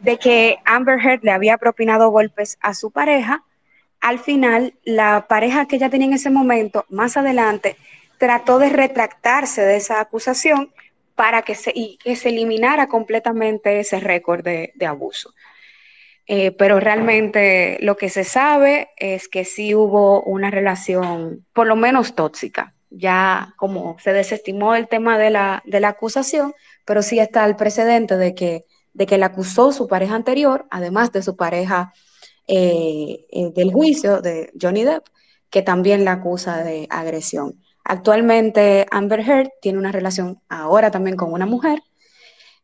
[0.00, 3.42] de que Amber Heard le había propinado golpes a su pareja,
[4.04, 7.76] al final la pareja que ella tenía en ese momento, más adelante,
[8.18, 10.74] trató de retractarse de esa acusación
[11.14, 15.32] para que se, y que se eliminara completamente ese récord de, abuso.
[16.26, 21.74] Eh, pero realmente lo que se sabe es que sí hubo una relación, por lo
[21.74, 22.74] menos tóxica.
[22.90, 26.52] Ya como se desestimó el tema de la, acusación,
[26.84, 31.10] pero sí está el precedente de que, de que la acusó su pareja anterior, además
[31.10, 31.94] de su pareja
[32.46, 35.06] eh, eh, del juicio de Johnny Depp,
[35.50, 37.60] que también la acusa de agresión.
[37.84, 41.82] Actualmente Amber Heard tiene una relación ahora también con una mujer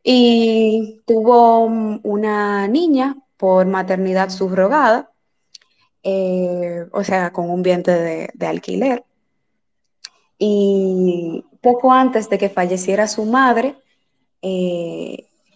[0.03, 5.11] y tuvo una niña por maternidad subrogada,
[6.03, 9.03] eh, o sea, con un vientre de, alquiler.
[10.37, 13.75] Y poco antes de que falleciera su madre,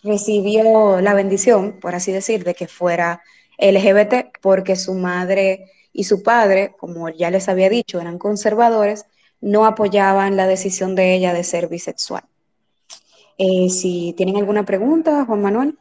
[0.03, 3.21] recibió la bendición, por así decir, de que fuera
[3.57, 9.05] LGBT, porque su madre y su padre, como ya les había dicho, eran conservadores
[9.41, 12.23] no apoyaban la decisión de ella de ser bisexual.
[13.37, 15.77] Eh, si tienen alguna pregunta, Juan Manuel.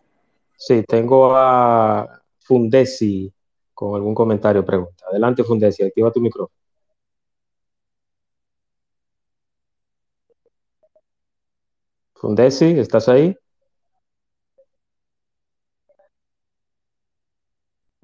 [0.57, 3.33] Sí, tengo a Fundesi
[3.73, 5.05] con algún comentario o pregunta.
[5.11, 6.55] Adelante, Fundesi, activa tu micrófono.
[12.15, 13.37] Fundesi, ¿estás ahí?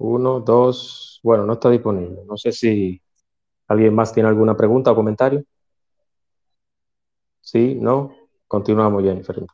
[0.03, 2.21] Uno, dos, bueno, no está disponible.
[2.27, 3.01] No sé si
[3.71, 5.45] ¿Alguien más tiene alguna pregunta o comentario?
[7.39, 8.13] Sí, no.
[8.45, 9.45] Continuamos, Jennifer.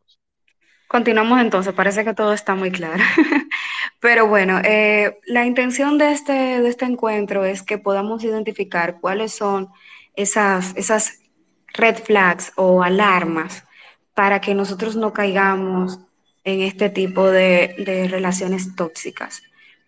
[0.87, 2.97] Continuamos entonces, parece que todo está muy claro.
[3.99, 9.33] Pero bueno, eh, la intención de este, de este encuentro es que podamos identificar cuáles
[9.33, 9.69] son
[10.15, 11.19] esas, esas
[11.67, 13.65] red flags o alarmas
[14.15, 15.99] para que nosotros no caigamos
[16.43, 19.43] en este tipo de, de relaciones tóxicas.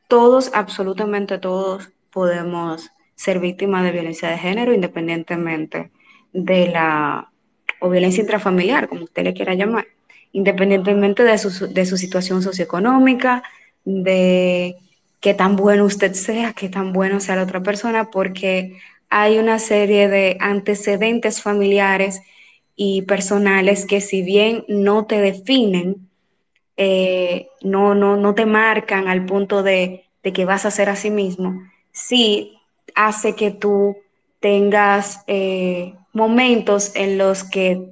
[0.09, 5.91] Todos, absolutamente todos, podemos ser víctima de violencia de género independientemente
[6.33, 7.31] de la,
[7.79, 9.85] o violencia intrafamiliar, como usted le quiera llamar,
[10.31, 13.43] independientemente de su, de su situación socioeconómica,
[13.85, 14.77] de
[15.19, 18.79] qué tan bueno usted sea, qué tan bueno sea la otra persona, porque
[19.11, 22.19] hay una serie de antecedentes familiares
[22.75, 26.08] y personales que si bien no te definen,
[26.81, 31.09] eh, no, no, no te marcan al punto de, que vas a ser a sí
[31.09, 31.61] mismo,
[31.91, 32.57] sí
[32.95, 33.97] hace que tú
[34.39, 37.89] tengas eh, momentos en los que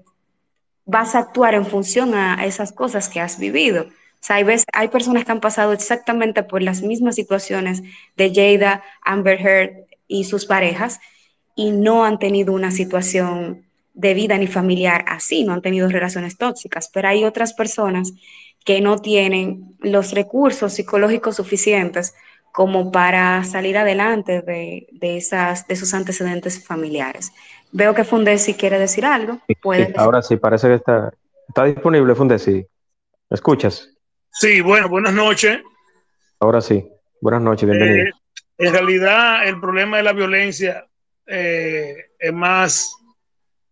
[0.85, 3.83] vas a actuar en función a esas cosas que has vivido.
[3.83, 7.83] O hay, hay personas que han pasado exactamente por las mismas situaciones
[8.15, 11.01] de Jada, Amber Heard y sus parejas
[11.55, 16.37] y no han tenido una situación de vida ni familiar así, no han tenido relaciones
[16.37, 18.13] tóxicas, pero hay otras personas
[18.67, 22.13] que no tienen los recursos psicológicos suficientes
[22.51, 27.31] como para salir adelante de, esas, de esos antecedentes familiares.
[27.71, 29.39] Veo que Fundesi quiere decir algo.
[29.95, 31.13] ahora sí, parece que está,
[31.47, 32.55] está disponible Fundesi.
[33.29, 33.89] ¿Me escuchas?
[34.31, 35.61] Sí, bueno, buenas noches.
[36.41, 36.85] Ahora sí,
[37.21, 38.07] buenas noches, bienvenido.
[38.07, 38.11] Eh,
[38.57, 40.85] en realidad, el problema de la violencia
[41.25, 42.93] eh, es más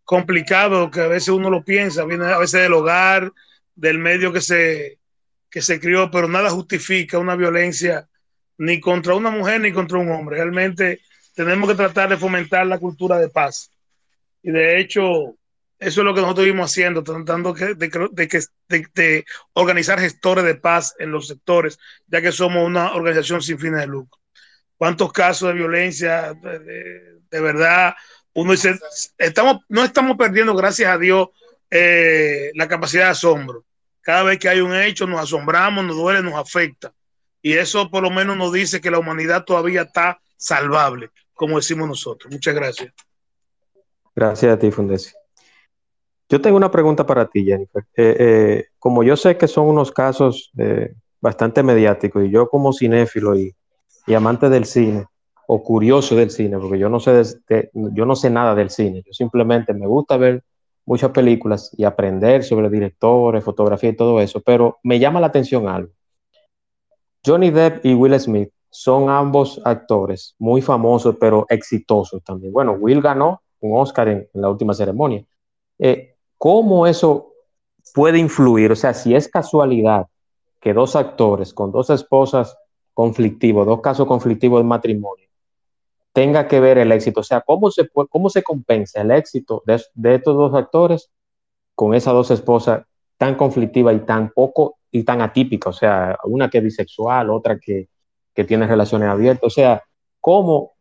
[0.05, 3.33] complicado que a veces uno lo piensa, viene a veces del hogar,
[3.75, 4.99] del medio que se,
[5.49, 8.07] que se crió, pero nada justifica una violencia
[8.57, 10.37] ni contra una mujer ni contra un hombre.
[10.37, 11.01] Realmente
[11.35, 13.71] tenemos que tratar de fomentar la cultura de paz.
[14.41, 15.35] Y de hecho,
[15.79, 20.95] eso es lo que nosotros estuvimos haciendo, tratando de, de, de, organizar gestores de paz
[20.99, 24.19] en los sectores, ya que somos una organización sin fines de lucro.
[24.77, 27.95] ¿Cuántos casos de violencia de, verdad?
[28.33, 28.79] Uno dice,
[29.17, 31.29] estamos, no estamos perdiendo, gracias a Dios,
[31.77, 33.65] eh, la capacidad de asombro.
[34.01, 36.93] Cada vez que hay un hecho, nos asombramos, nos duele, nos afecta
[37.41, 41.87] y eso por lo menos nos dice que la humanidad todavía está salvable, como decimos
[41.87, 42.31] nosotros.
[42.31, 42.93] Muchas gracias.
[44.15, 45.11] Gracias a ti, Fundesi.
[46.29, 47.83] Yo tengo una pregunta para ti, Jennifer.
[47.95, 50.51] Eh, eh, como yo sé que son unos casos
[51.19, 53.53] bastante mediáticos y yo como cinéfilo y,
[54.15, 55.05] amante del cine
[55.47, 57.23] o curioso del cine, porque yo no sé
[57.73, 60.43] yo no sé nada del cine, yo simplemente me gusta ver
[60.85, 65.67] muchas películas y aprender sobre directores, fotografía y todo eso, pero me llama la atención
[65.67, 65.91] algo.
[67.25, 72.53] Johnny Depp y Will Smith son ambos actores muy famosos, pero exitosos también.
[72.53, 75.25] Bueno, Will ganó un Oscar en, la última ceremonia.
[75.79, 77.31] Eh, ¿Cómo eso
[77.93, 78.71] puede influir?
[78.71, 80.07] O sea, si es casualidad
[80.59, 82.57] que dos actores con dos esposas
[82.93, 85.24] conflictivos, dos casos conflictivos de matrimonio,
[86.15, 87.19] tenga que ver el éxito.
[87.19, 91.11] O sea, ¿cómo se, cómo se compensa el éxito de, estos dos actores
[91.75, 92.85] con esas dos esposas
[93.17, 97.59] tan conflictivas y tan poco y tan atípica, o sea, una que es bisexual, otra
[97.59, 97.89] que,
[98.47, 99.83] tiene relaciones abiertas, o sea,
[100.21, 100.73] ¿cómo,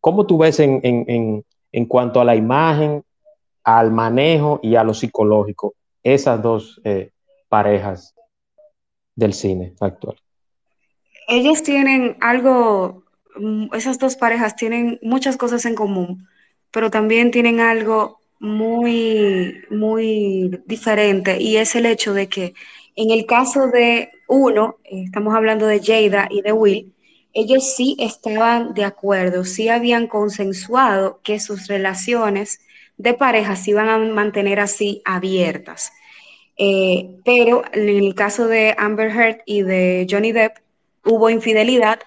[0.00, 3.04] cómo tú ves en, en, cuanto a la imagen,
[3.64, 7.10] al manejo y a lo psicológico esas dos eh,
[7.48, 8.14] parejas
[9.16, 10.16] del cine actual?
[11.28, 13.04] Ellos tienen algo,
[13.72, 16.28] esas dos parejas tienen muchas cosas en común,
[16.70, 22.54] pero también tienen algo muy, muy diferente y es el hecho de que
[22.96, 26.92] en el caso de uno, eh, estamos hablando de Jada y de Will,
[27.32, 32.60] ellos sí estaban de acuerdo, sí habían consensuado que sus relaciones
[32.96, 35.92] de pareja se iban a mantener así abiertas.
[36.56, 40.58] Eh, pero en el caso de Amber Heard y de Johnny Depp
[41.04, 42.00] hubo infidelidad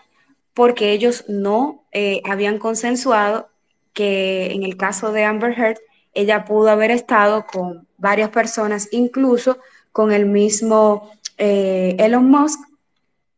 [0.53, 3.49] porque ellos no eh, habían consensuado
[3.93, 5.77] que en el caso de Amber Heard
[6.13, 9.59] ella pudo haber estado con varias personas, incluso
[9.91, 12.59] con el mismo eh, Elon Musk.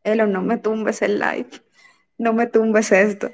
[0.03, 1.49] Elon, no me tumbes el live,
[2.17, 3.31] no me tumbes esto.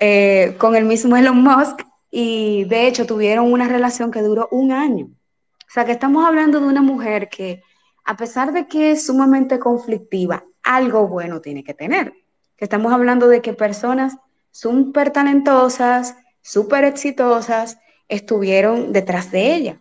[0.00, 4.72] Eh, con el mismo Elon Musk y de hecho tuvieron una relación que duró un
[4.72, 5.06] año.
[5.06, 7.62] O sea que estamos hablando de una mujer que
[8.04, 12.14] a pesar de que es sumamente conflictiva, algo bueno tiene que tener.
[12.58, 14.18] Que estamos hablando de que personas
[14.50, 17.78] súper talentosas, súper exitosas,
[18.08, 19.80] estuvieron detrás de ella.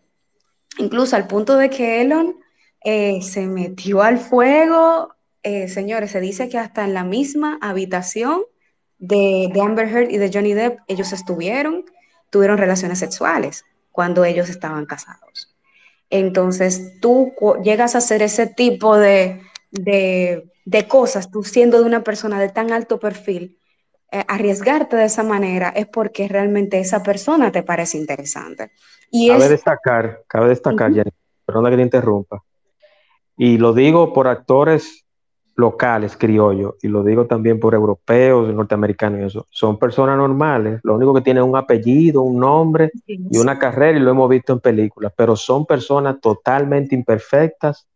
[0.78, 2.38] Incluso al punto de que Elon
[2.84, 5.16] eh, se metió al fuego.
[5.44, 8.44] Eh, señores, se dice que hasta en la misma habitación
[9.00, 11.86] de, Amber Heard y de Johnny Depp ellos estuvieron,
[12.30, 15.56] tuvieron relaciones sexuales cuando ellos estaban casados.
[16.10, 20.50] Entonces, tú llegas a hacer ese tipo de, de,
[20.88, 23.58] cosas, tú siendo de una persona de tan alto perfil,
[24.12, 28.72] eh, arriesgarte de esa manera es porque realmente esa persona te parece interesante.
[29.12, 31.04] Y cabe destacar, cabe destacar, uh
[31.46, 32.44] perdona que te interrumpa,
[33.38, 35.06] y lo digo por actores
[35.56, 39.48] locales, criollos, y lo digo también por europeos, norteamericanos y eso.
[39.50, 44.02] Son personas normales, lo único que tienen un apellido, un nombre y una carrera, y
[44.02, 47.88] lo hemos visto en películas, pero son personas totalmente imperfectas,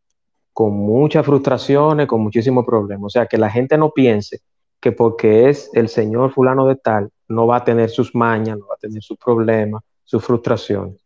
[0.54, 3.06] con muchas frustraciones, con muchísimos problemas.
[3.06, 4.41] O sea, que la gente no piense
[4.80, 8.68] que porque es el señor fulano de tal, no va a tener sus mañas, no
[8.68, 10.97] va a tener sus problemas, sus frustraciones.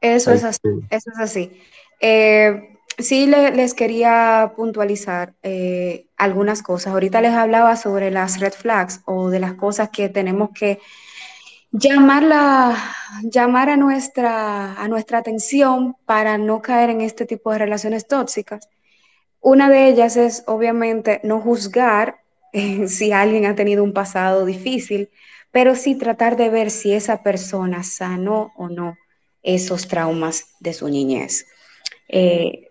[0.00, 1.52] Eso es así, eso es así.
[2.00, 6.92] Eh, sí les quería puntualizar eh, algunas cosas.
[6.92, 10.80] Ahorita les hablaba sobre las red flags o de las cosas que tenemos que
[11.72, 12.76] llamarla,
[13.22, 18.68] llamar a nuestra, a nuestra atención para no caer en este tipo de relaciones tóxicas.
[19.40, 22.20] Una de ellas es obviamente no juzgar
[22.52, 25.10] eh, si alguien ha tenido un pasado difícil,
[25.50, 28.96] pero sí tratar de ver si esa persona sanó o no
[29.42, 31.46] esos traumas de su niñez.
[32.08, 32.70] Eh,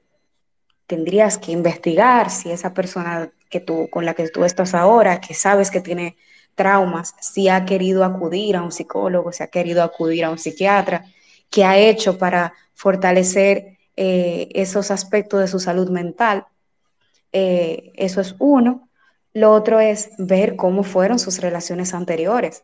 [0.88, 5.34] tendrías que investigar si esa persona que tú, con la que tú estás ahora, que
[5.34, 6.16] sabes que tiene
[6.62, 11.06] traumas, si ha querido acudir a un psicólogo, si ha querido acudir a un psiquiatra,
[11.50, 16.46] qué ha hecho para fortalecer eh, esos aspectos de su salud mental.
[17.34, 18.90] Eh, eso es uno.
[19.34, 22.64] Lo otro es ver cómo fueron sus relaciones anteriores.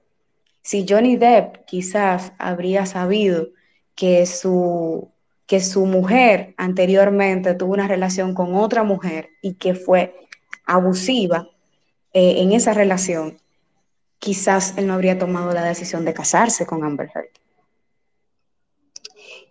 [0.62, 3.48] Si Johnny Depp quizás habría sabido
[3.96, 5.10] que su,
[5.48, 10.14] que su mujer anteriormente tuvo una relación con otra mujer y que fue
[10.66, 11.50] abusiva
[12.14, 13.38] eh, en esa relación,
[14.20, 17.30] quizás él no habría tomado la decisión de casarse con Amber Heard.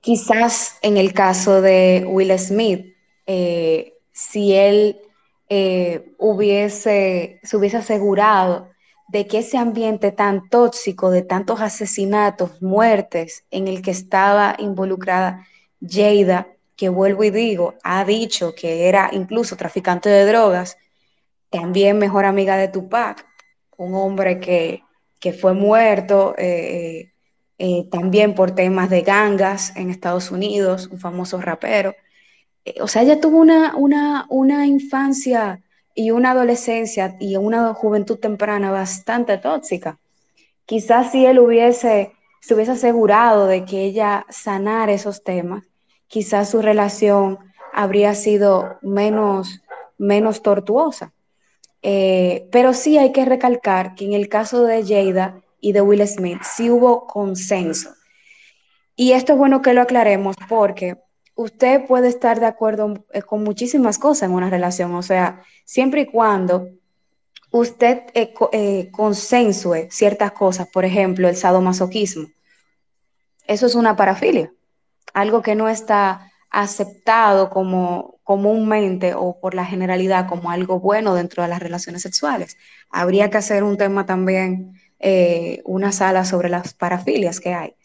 [0.00, 2.94] Quizás en el caso de Will Smith,
[3.26, 5.00] eh, si él
[5.48, 8.70] eh, hubiese, se hubiese asegurado
[9.08, 15.46] de que ese ambiente tan tóxico, de tantos asesinatos, muertes, en el que estaba involucrada
[15.80, 20.76] Jada, que vuelvo y digo, ha dicho que era incluso traficante de drogas,
[21.50, 23.24] también mejor amiga de Tupac,
[23.76, 24.82] un hombre que,
[25.40, 27.10] fue muerto eh,
[27.58, 31.96] eh, también por temas de gangas en Estados Unidos, un famoso rapero.
[32.64, 35.62] Eh, o sea, ella tuvo una, una, una infancia
[35.96, 39.98] y una adolescencia y una juventud temprana bastante tóxica.
[40.64, 45.64] Quizás si él hubiese, se hubiese asegurado de que ella sanara esos temas,
[46.06, 47.38] quizás su relación
[47.72, 49.62] habría sido menos,
[49.98, 51.12] menos tortuosa.
[51.82, 56.06] Eh, pero sí hay que recalcar que en el caso de Jada y de Will
[56.06, 57.90] Smith sí hubo consenso.
[58.96, 60.96] Y esto es bueno que lo aclaremos porque
[61.34, 66.02] usted puede estar de acuerdo eh, con muchísimas cosas en una relación, o sea, siempre
[66.02, 66.70] y cuando
[67.50, 72.28] usted eh, eh, consensue ciertas cosas, por ejemplo, el sadomasoquismo.
[73.46, 74.52] Eso es una parafilia,
[75.14, 81.42] algo que no está aceptado como comúnmente o por la generalidad como algo bueno dentro
[81.42, 82.58] de las relaciones sexuales.
[82.90, 84.74] Habría que hacer un tema también,
[85.64, 87.76] una sala sobre las parafilias que hay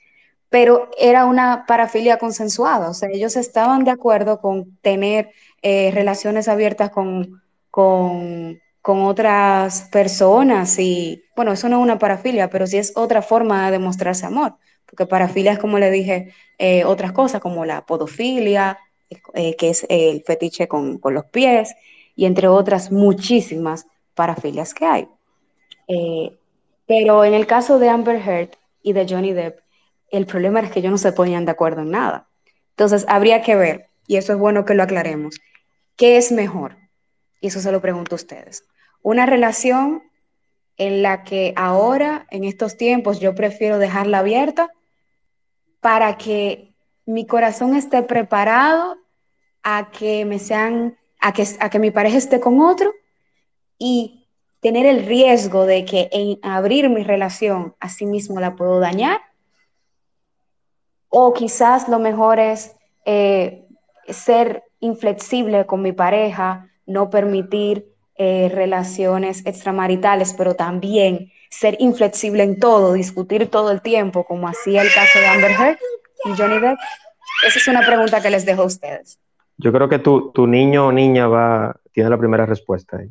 [0.51, 5.31] pero era una parafilia consensuada, o sea, ellos estaban de acuerdo con tener
[5.61, 12.67] eh, relaciones abiertas con, con, otras personas y, bueno, eso no es una parafilia, pero
[12.67, 17.13] sí es otra forma de demostrarse amor, porque parafilia es, como le dije, eh, otras
[17.13, 18.77] cosas como la podofilia,
[19.33, 21.73] eh, que es el fetiche con, con, los pies,
[22.15, 25.07] y entre otras muchísimas parafilias que hay.
[26.85, 28.51] pero en el caso de Amber Heard
[28.83, 29.59] y de Johnny Depp,
[30.09, 32.27] el problema es que ellos no se ponían de acuerdo en nada.
[32.71, 35.39] Entonces, habría que ver, y eso es bueno que lo aclaremos,
[35.95, 36.77] ¿qué es mejor?
[37.39, 38.65] Y eso se lo pregunto a ustedes.
[39.01, 40.03] Una relación
[40.77, 44.71] en la que ahora, en estos tiempos, yo prefiero dejarla abierta
[45.79, 46.73] para que
[47.05, 48.97] mi corazón esté preparado
[49.63, 52.93] a que me sean, a que, a que mi pareja esté con otro
[53.77, 54.27] y
[54.59, 59.21] tener el riesgo de que en abrir mi relación a sí mismo la puedo dañar
[61.11, 63.65] o quizás lo mejor es eh,
[64.07, 67.85] ser inflexible con mi pareja, no permitir
[68.15, 74.81] eh, relaciones extramaritales, pero también ser inflexible en todo, discutir todo el tiempo, como hacía
[74.81, 75.77] el caso de Amber Heard
[76.25, 76.79] y Johnny Depp.
[77.45, 79.19] Esa es una pregunta que les dejo a ustedes.
[79.61, 83.09] Yo creo que tu, tu niño o niña va, tiene la primera respuesta ahí.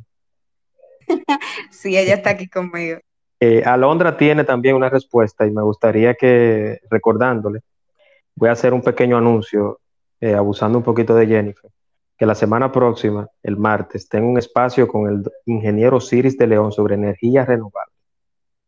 [1.71, 2.99] sí, ella está aquí conmigo.
[3.39, 7.61] Eh, Alondra tiene también una respuesta y me gustaría que, recordándole,
[8.35, 9.79] voy a hacer un pequeño anuncio,
[10.21, 11.71] eh, abusando un poquito de Jennifer,
[12.19, 16.73] que la semana próxima, el martes, tengo un espacio con el ingeniero Ciris de León
[16.73, 17.95] sobre energía renovable.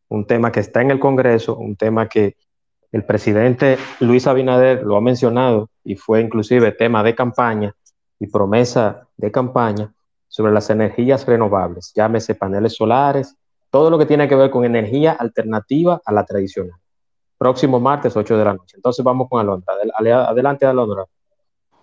[0.09, 2.37] Un tema que está en el Congreso, un tema que
[2.93, 7.75] el presidente Luis Abinader lo ha mencionado y fue inclusive tema de campaña
[8.19, 9.93] y promesa de campaña
[10.29, 13.37] sobre las energías renovables, llámese paneles solares,
[13.71, 16.83] todo lo que tiene que ver con energía alternativa a la tradicional
[17.43, 18.77] próximo martes, 8 de la noche.
[18.77, 19.75] Entonces vamos con Alondra.
[19.99, 21.07] Adelante, Alondra.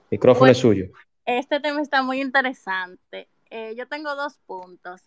[0.09, 0.85] micrófono es suyo.
[1.25, 3.27] Este tema está muy interesante.
[3.49, 5.01] Eh, yo tengo dos puntos.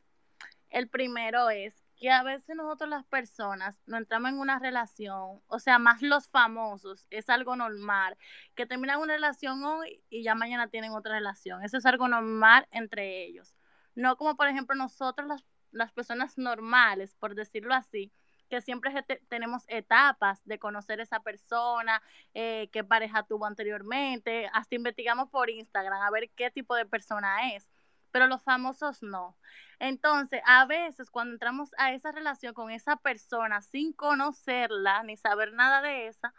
[0.68, 5.58] El primero es que a veces nosotros las personas no entramos en una relación, o
[5.60, 8.18] sea, más los famosos, es algo normal,
[8.56, 11.62] que terminan una relación hoy y ya mañana tienen otra relación.
[11.62, 13.54] Eso es algo normal entre ellos.
[13.94, 18.12] No como, por ejemplo, nosotros las, las personas normales, por decirlo así,
[18.50, 18.92] que siempre
[19.28, 22.02] tenemos etapas de conocer esa persona,
[22.34, 27.54] eh, qué pareja tuvo anteriormente, hasta investigamos por Instagram a ver qué tipo de persona
[27.54, 27.70] es,
[28.12, 29.36] pero los famosos no.
[29.80, 35.52] Entonces, a veces cuando entramos a esa relación con esa persona sin conocerla ni saber
[35.52, 36.32] nada de esa,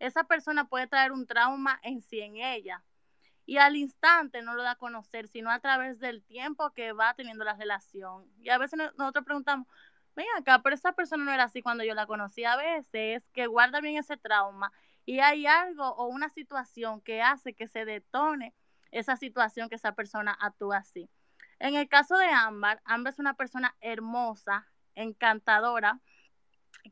[0.00, 2.82] esa persona puede traer un trauma en sí en ella.
[3.46, 7.14] Y al instante no lo da a conocer, sino a través del tiempo que va
[7.14, 8.26] teniendo la relación.
[8.40, 9.66] Y a veces nosotros preguntamos,
[10.14, 12.44] ven acá, pero esa persona no era así cuando yo la conocí.
[12.44, 14.72] A veces que guarda bien ese trauma
[15.06, 18.54] y hay algo o una situación que hace que se detone
[18.90, 21.08] esa situación que esa persona actúa así.
[21.58, 26.00] En el caso de Ámbar, Ámbar es una persona hermosa, encantadora,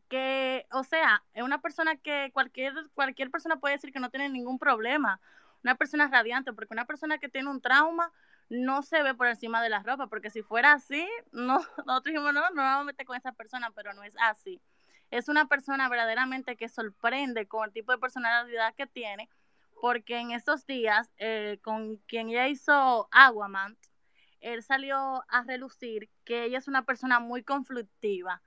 [0.09, 4.29] que, o sea, es una persona que cualquier, cualquier persona puede decir que no tiene
[4.29, 5.21] ningún problema.
[5.63, 8.13] Una persona radiante, porque una persona que tiene un trauma
[8.49, 12.33] no se ve por encima de la ropa, porque si fuera así, no, nosotros dijimos,
[12.33, 14.61] no, no vamos a meter con esa persona, pero no es así.
[15.11, 19.29] Es una persona verdaderamente que sorprende con el tipo de personalidad que tiene,
[19.81, 23.79] porque en estos días, eh, con quien ya hizo Aguamant,
[24.41, 28.43] él salió a relucir que ella es una persona muy conflictiva,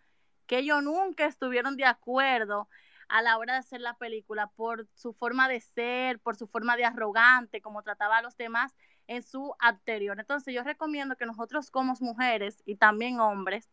[0.47, 2.69] que ellos nunca estuvieron de acuerdo
[3.07, 6.77] a la hora de hacer la película por su forma de ser, por su forma
[6.77, 8.75] de arrogante, como trataba a los demás
[9.07, 10.19] en su anterior.
[10.19, 13.69] Entonces yo recomiendo que nosotros como mujeres y también hombres,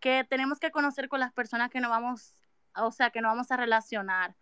[0.00, 2.38] que tenemos que conocer con las personas que nos vamos,
[2.74, 4.34] o sea, que nos vamos a relacionar.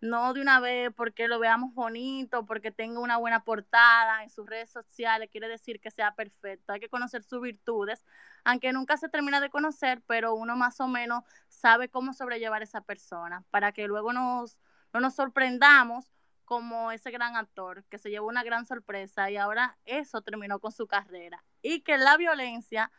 [0.00, 4.46] No de una vez porque lo veamos bonito, porque tenga una buena portada en sus
[4.46, 6.72] redes sociales, quiere decir que sea perfecto.
[6.72, 8.04] Hay que conocer sus virtudes,
[8.44, 12.64] aunque nunca se termina de conocer, pero uno más o menos sabe cómo sobrellevar a
[12.64, 14.58] esa persona para que luego nos,
[14.92, 16.12] no nos sorprendamos
[16.44, 20.72] como ese gran actor que se llevó una gran sorpresa y ahora eso terminó con
[20.72, 21.44] su carrera.
[21.62, 22.92] Y que la violencia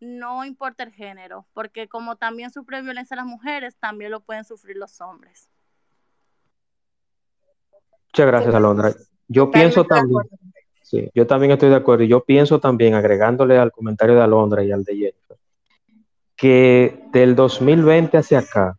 [0.00, 4.76] no importa el género, porque como también sufre violencia las mujeres, también lo pueden sufrir
[4.76, 5.50] los hombres.
[8.14, 8.94] Muchas gracias, Alondra.
[9.26, 10.22] Yo pienso también,
[10.82, 14.62] sí, yo también estoy de acuerdo, y yo pienso también, agregándole al comentario de Alondra
[14.62, 15.36] y al de Jennifer,
[16.36, 18.78] que del 2020 hacia acá,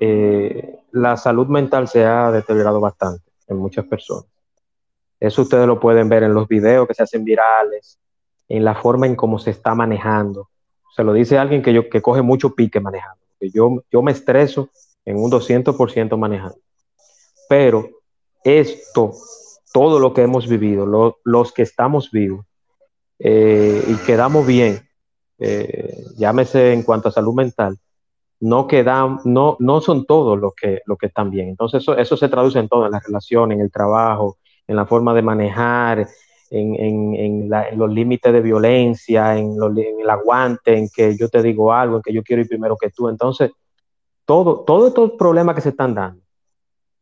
[0.00, 4.26] eh, la salud mental se ha deteriorado bastante en muchas personas.
[5.20, 8.00] Eso ustedes lo pueden ver en los videos que se hacen virales,
[8.48, 10.48] en la forma en cómo se está manejando.
[10.96, 13.22] Se lo dice alguien que, yo, que coge mucho pique manejando.
[13.38, 14.68] Que yo, yo me estreso
[15.04, 16.58] en un 200% manejando.
[17.48, 17.88] Pero
[18.44, 19.12] esto,
[19.72, 22.46] todo lo que hemos vivido, los que estamos vivos
[23.18, 24.86] eh, y quedamos bien,
[25.38, 27.76] eh, llámese en cuanto a salud mental,
[28.40, 31.48] no quedan, no, no son todos los que, los que están bien.
[31.48, 34.36] Entonces eso, eso se traduce en todo, en la relación, en el trabajo,
[34.66, 36.06] en la forma de manejar,
[36.50, 36.74] en,
[37.14, 39.56] en, los límites de violencia, en,
[40.00, 42.90] el aguante, en que yo te digo algo, en que yo quiero ir primero que
[42.90, 43.08] tú.
[43.08, 43.50] Entonces,
[44.24, 46.22] todo, todos estos problemas que se están dando,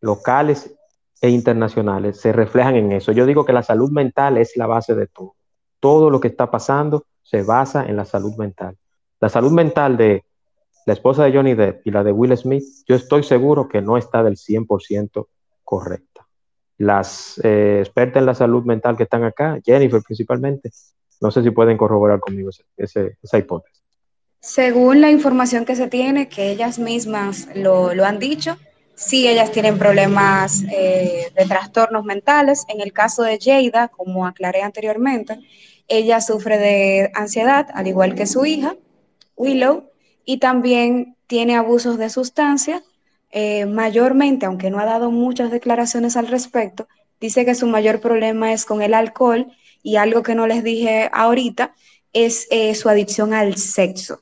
[0.01, 0.75] locales
[1.23, 3.13] e internacionales, se reflejan en eso.
[3.13, 5.37] Yo digo que la salud mental es la base de todo.
[5.81, 8.77] Todo lo que está pasando se basa en la salud mental.
[9.21, 10.25] La salud mental de
[10.85, 13.97] la esposa de Johnny Depp y la de Will Smith, yo estoy seguro que no
[13.97, 15.27] está del 100%
[15.63, 16.27] correcta.
[16.77, 20.71] Las eh, expertas en la salud mental que están acá, Jennifer principalmente,
[21.21, 23.83] no sé si pueden corroborar conmigo esa hipótesis.
[24.41, 28.57] Según la información que se tiene, que ellas mismas lo, han dicho,
[28.95, 32.65] sí ellas tienen problemas eh, de trastornos mentales.
[32.69, 35.39] En el caso de Jada, como aclaré anteriormente,
[35.89, 38.77] ella sufre de ansiedad, al igual que su hija,
[39.37, 39.91] Willow,
[40.25, 42.83] y también tiene abusos de sustancia.
[43.31, 46.87] Eh, mayormente, aunque no ha dado muchas declaraciones al respecto,
[47.21, 49.51] dice que su mayor problema es con el alcohol
[49.83, 51.75] y algo que no les dije ahorita
[52.13, 54.21] es eh, su adicción al sexo.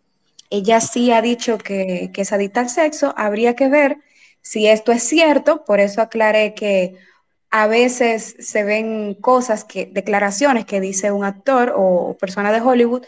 [0.48, 3.98] Ella sí ha dicho que, que es adicta al sexo, habría que ver
[4.42, 6.96] si esto es cierto, por eso aclaré que
[7.50, 13.04] a veces se ven cosas que, declaraciones que dice un actor o persona de Hollywood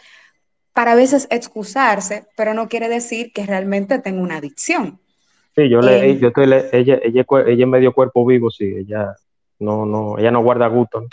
[0.73, 4.99] para a veces excusarse, pero no quiere decir que realmente tenga una adicción.
[5.55, 9.15] Sí, yo le, eh, yo estoy, ella, ella, ella es medio cuerpo vivo, sí, ella
[9.59, 11.07] no, no, ella no guarda gusto.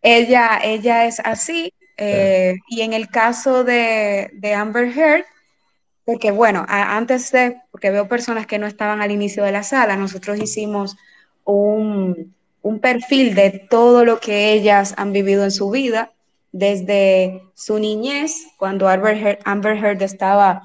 [0.00, 5.24] Ella, ella es así, eh, y en el caso de, de Amber Heard,
[6.04, 9.96] porque bueno, antes de, porque veo personas que no estaban al inicio de la sala,
[9.96, 10.96] nosotros hicimos
[11.44, 16.12] un, un perfil de todo lo que ellas han vivido en su vida
[16.52, 19.16] desde su niñez, cuando Amber
[19.76, 20.62] Heard, estaba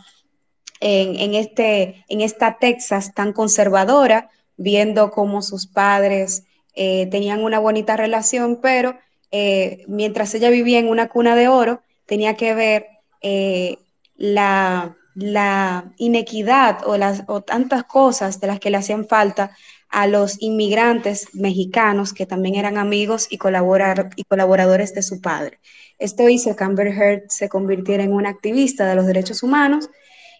[0.79, 6.43] en, este, en esta Texas tan conservadora, viendo cómo sus padres
[6.75, 8.97] eh, tenían una bonita relación, pero
[9.31, 12.88] eh, mientras ella vivía en una cuna de oro, tenía que ver
[13.21, 13.77] eh,
[14.15, 14.96] la,
[15.97, 19.51] inequidad o, las, o tantas cosas de las que le hacían falta
[19.89, 25.59] a los inmigrantes mexicanos que también eran amigos y, y colaboradores de su padre.
[25.97, 29.89] Esto hizo que Amber Heard se convirtiera en una activista de los derechos humanos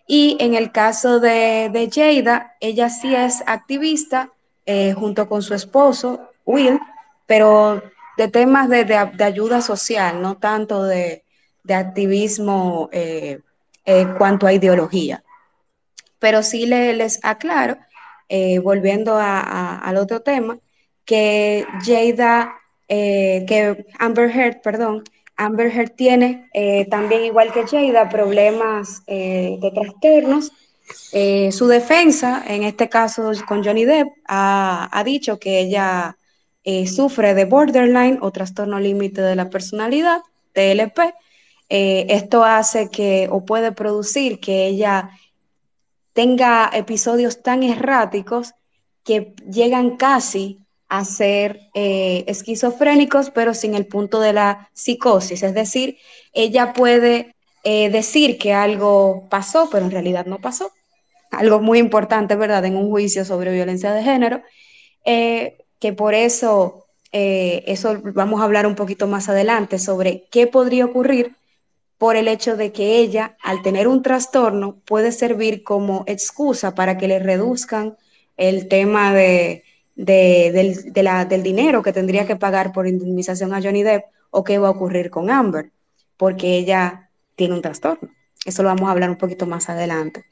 [0.06, 4.32] y en el caso de, de Jada, ella sí es activista
[4.66, 6.80] eh, junto con su esposo, Will,
[7.26, 7.82] pero
[8.18, 11.24] de temas de, ayuda social, no tanto de,
[11.70, 13.42] activismo eh,
[13.88, 15.24] en cuanto a ideología.
[16.20, 17.78] Pero sí les aclaro,
[18.30, 20.60] eh, volviendo al otro tema,
[21.06, 22.54] que Jada,
[22.88, 25.04] que Amber Heard, perdón,
[25.38, 30.52] Amber Heard tiene eh, también, igual que Jada, problemas eh, de trastornos.
[31.12, 36.18] Eh, su defensa, en este caso con Johnny Depp, ha, dicho que ella
[36.86, 40.22] sufre de borderline o trastorno límite de la personalidad,
[40.54, 41.14] TLP.
[41.70, 45.12] Esto hace que o puede producir que ella
[46.14, 48.54] tenga episodios tan erráticos
[49.04, 50.60] que llegan casi
[50.90, 55.44] a ser eh, esquizofrénicos, pero sin el punto de la psicosis.
[55.44, 55.98] Es decir,
[56.34, 60.72] ella puede eh, decir que algo pasó, pero en realidad no pasó.
[61.32, 64.42] Algo muy importante, ¿verdad?, en un juicio sobre violencia de género,
[65.06, 70.86] eh, que por eso, eso vamos a hablar un poquito más adelante sobre qué podría
[70.86, 71.36] ocurrir
[71.98, 76.98] por el hecho de que ella, al tener un trastorno, puede servir como excusa para
[76.98, 77.98] que le reduzcan
[78.36, 79.64] el tema de
[79.98, 84.72] del, dinero que tendría que pagar por indemnización a Johnny Depp o qué va a
[84.72, 85.72] ocurrir con Amber,
[86.18, 88.10] porque ella tiene un trastorno.
[88.46, 90.26] Eso lo vamos a hablar un poquito más adelante.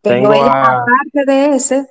[0.00, 1.86] Pero ella, aparte de ese,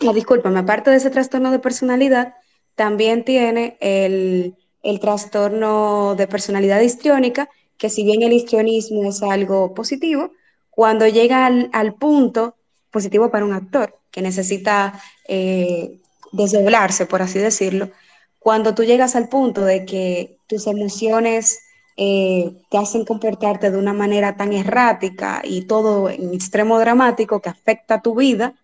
[0.00, 2.34] la discúlpame, aparte de ese trastorno de personalidad,
[2.74, 4.56] también tiene el,
[5.00, 7.48] trastorno de personalidad histriónica,
[7.78, 10.32] que si bien el histrionismo es algo positivo,
[10.70, 12.56] cuando llega al, punto
[12.90, 16.00] positivo para un actor que necesita eh,
[16.32, 17.90] desdoblarse, por así decirlo,
[18.38, 21.60] cuando tú llegas al punto de que tus emociones
[21.96, 27.48] eh, te hacen comportarte de una manera tan errática y todo en extremo dramático que
[27.48, 28.54] afecta tu vida,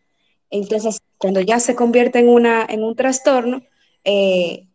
[0.50, 3.62] entonces cuando ya se convierte en, una, en un trastorno,
[4.04, 4.66] eh,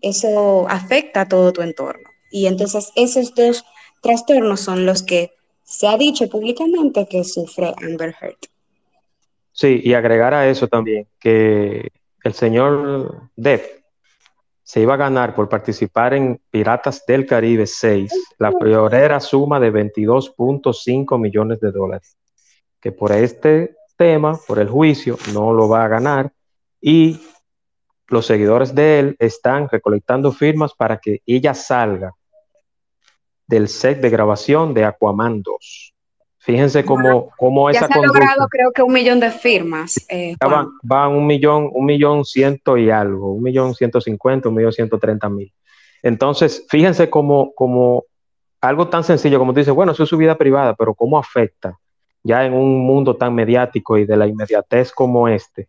[0.00, 2.15] eso afecta a todo tu entorno.
[2.30, 3.64] Y entonces esos dos
[4.02, 8.36] trastornos son los que se ha dicho públicamente que sufre Amber Heard.
[9.52, 11.90] Sí, y agregar a eso también que
[12.22, 13.84] el señor Depp
[14.62, 19.72] se iba a ganar por participar en Piratas del Caribe 6 la priorera suma de
[19.72, 22.16] 22.5 millones de dólares,
[22.80, 26.32] que por este tema, por el juicio, no lo va a ganar
[26.80, 27.20] y
[28.08, 32.15] los seguidores de él están recolectando firmas para que ella salga
[33.46, 35.94] del set de grabación de Aquaman 2.
[36.38, 40.06] Fíjense cómo, cómo esa ya se ha logrado creo que un millón de firmas.
[40.08, 44.72] Eh, van, un millón, un millón ciento y algo, un millón ciento cincuenta, un millón
[44.72, 45.52] ciento treinta mil.
[46.04, 48.04] Entonces, fíjense cómo, cómo
[48.60, 51.78] algo tan sencillo como dice, bueno, eso es su vida privada, pero cómo afecta
[52.22, 55.68] ya en un mundo tan mediático y de la inmediatez como este,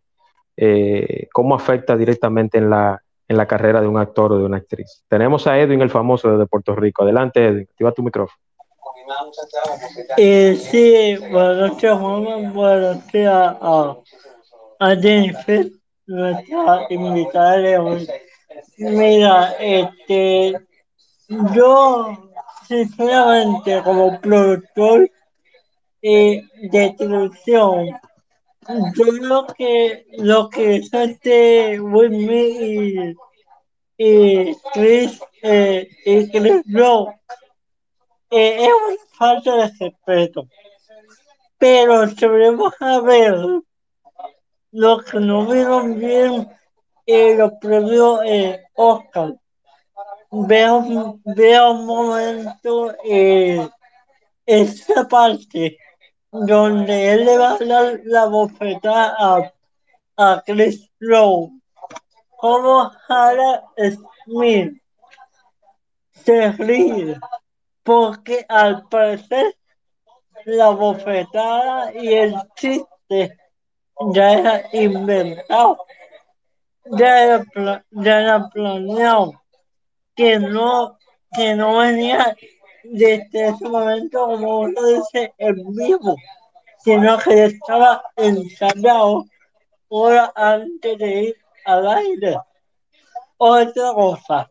[0.56, 4.56] eh, cómo afecta directamente en la, en la carrera de un actor o de una
[4.56, 5.04] actriz.
[5.06, 7.02] Tenemos a Edwin, el famoso de Puerto Rico.
[7.02, 8.42] Adelante, Edwin, activa tu micrófono.
[10.16, 12.52] Eh, sí, buenas noches, Juan.
[12.52, 13.96] Buenas noches a,
[14.80, 15.66] a Jennifer,
[16.06, 17.98] nuestra invitada.
[18.78, 20.54] Mira, este,
[21.54, 22.32] yo,
[22.66, 25.10] sinceramente, como productor
[26.02, 27.88] eh, de televisión,
[28.68, 33.16] yo creo que lo que este Will y,
[33.96, 37.14] y Chris, eh, y Chris Rock,
[38.30, 40.48] eh, es una falta de respeto.
[41.58, 43.36] Pero debemos ver
[44.72, 46.48] lo que no vieron bien
[47.06, 49.34] en los premios eh, Oscar.
[50.30, 53.66] Veo, veo un momento eh,
[54.44, 55.78] esa parte
[56.30, 59.52] donde él le va a dar la bofetada a,
[60.16, 61.50] a Chris Rowe.
[62.36, 63.64] Como Hannah
[64.24, 64.80] Smith
[66.12, 67.18] se ríe
[67.82, 69.56] porque al parecer
[70.44, 73.38] la bofetada y el chiste
[74.12, 75.78] ya era inventado,
[76.84, 79.42] ya era, ya era planeado,
[80.14, 80.98] que no,
[81.32, 82.36] que no venía
[82.90, 86.16] desde ese momento, como uno dice, en vivo.
[86.78, 89.24] sino que estaba ensayado
[89.88, 92.38] hora antes de ir al aire.
[93.36, 94.50] Otra cosa,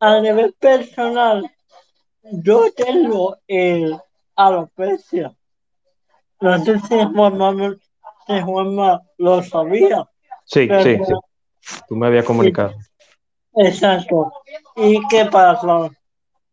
[0.00, 1.50] a nivel personal,
[2.22, 3.98] yo tengo el
[4.34, 5.34] alopecia.
[6.40, 7.78] No sé si Juan
[8.26, 10.06] si Juanma lo sabía.
[10.44, 11.12] Sí, sí, sí.
[11.88, 12.74] Tú me habías comunicado.
[13.54, 14.30] Exacto.
[14.76, 15.90] ¿Y qué pasa?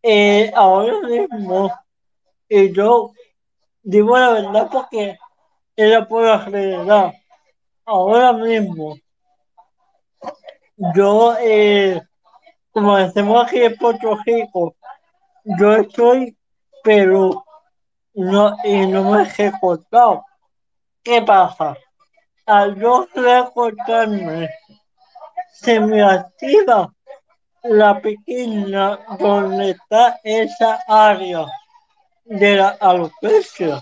[0.06, 1.72] Eh, ahora mismo,
[2.50, 3.14] y yo
[3.82, 5.18] digo la verdad porque
[5.78, 7.14] ella puede realidad.
[7.86, 8.98] Ahora mismo,
[10.94, 12.02] yo, eh,
[12.72, 14.76] como decimos aquí en Puerto Rico,
[15.46, 16.38] yo estoy,
[16.84, 17.46] pero
[18.14, 20.26] no, y no me he recortado.
[21.02, 21.78] ¿Qué pasa?
[22.46, 24.50] Al yo recortarme,
[25.54, 26.94] se me activa
[27.64, 31.46] la pequeña donde está esa área
[32.26, 33.82] de la alopecia.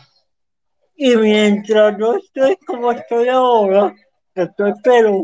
[0.95, 3.95] Y mientras yo estoy como estoy ahora,
[4.35, 5.23] que estoy pero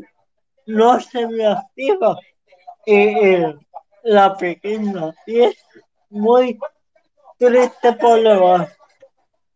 [0.65, 2.17] no se me activa
[2.85, 3.53] eh,
[4.03, 5.13] la pequeña.
[5.27, 5.55] Y es
[6.09, 6.57] muy
[7.37, 8.69] triste por demás.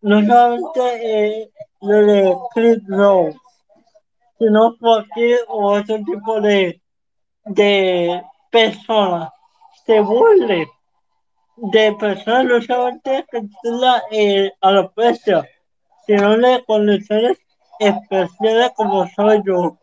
[0.01, 3.37] No solamente eh, lo de Chris Rose,
[4.37, 6.81] sino cualquier otro tipo de
[8.51, 9.29] personas
[9.85, 10.67] se burle
[11.55, 13.41] de personas no solamente que
[14.11, 15.47] eh, alopecia,
[16.05, 17.37] sino de condiciones
[17.79, 19.77] especiales como soy yo.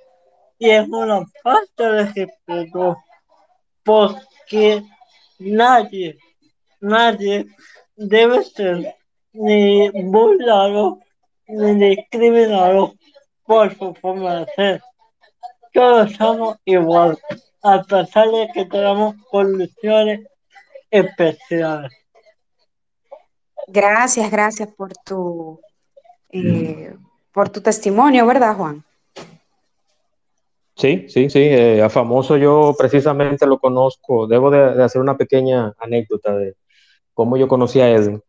[0.58, 2.96] Y es una falta de respeto
[3.84, 4.82] porque
[5.38, 6.18] nadie,
[6.80, 7.46] nadie
[7.96, 8.96] debe ser
[9.32, 10.98] ni burlado
[11.46, 12.94] ni discriminado
[13.44, 14.82] por su forma de ser.
[15.72, 17.18] Todos somos iguales,
[17.62, 20.26] a pesar de que tenemos condiciones
[20.90, 21.92] especiales.
[23.66, 25.60] Gracias, gracias por tu,
[26.30, 26.94] eh,
[27.32, 28.84] por tu testimonio, ¿verdad, Juan?
[30.78, 31.40] Sí, sí, sí.
[31.40, 34.26] Eh, a famoso yo precisamente lo conozco.
[34.28, 36.54] Debo de, hacer una pequeña anécdota de
[37.14, 38.22] cómo yo conocí a Edwin.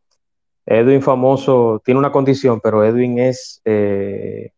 [0.66, 4.52] Edwin famoso tiene una condición, pero Edwin es eh,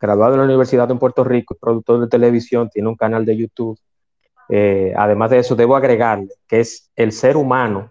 [0.00, 3.78] graduado en la Universidad en Puerto Rico, productor de televisión, tiene un canal de YouTube.
[4.48, 7.90] Eh, además de eso, debo agregarle que es el ser humano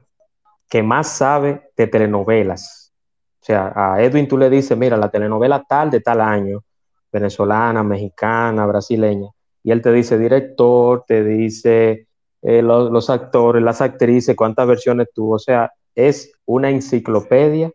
[0.70, 2.93] que más sabe de telenovelas.
[3.41, 6.64] O sea, a Edwin tú le dices, mira, la telenovela tal de tal año,
[7.12, 9.30] venezolana, mexicana, brasileña,
[9.64, 12.08] y él te dice director, te dice
[12.41, 15.36] eh, los, actores, las actrices, cuántas versiones tuvo.
[15.36, 17.72] O sea, es una enciclopedia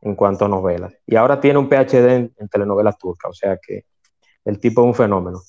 [0.00, 0.94] en cuanto a novelas.
[1.06, 3.84] Y ahora tiene un PhD en, telenovelas turcas, o sea que
[4.44, 5.40] el tipo es un fenómeno.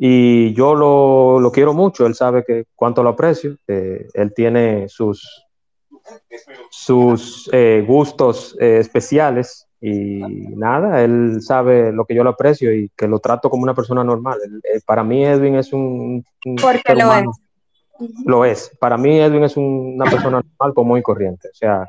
[0.00, 5.44] Y yo lo, quiero mucho, él sabe que cuánto lo aprecio, él tiene sus,
[6.70, 10.20] sus eh, gustos eh, especiales y
[10.56, 14.02] nada, él sabe lo que yo lo aprecio y que lo trato como una persona
[14.04, 14.38] normal.
[14.62, 16.24] Eh, para mí Edwin es un...
[16.60, 17.26] Porque lo es.
[18.24, 18.70] Lo es.
[18.78, 21.48] Para mí Edwin es una persona normal, común y corriente.
[21.48, 21.86] O sea,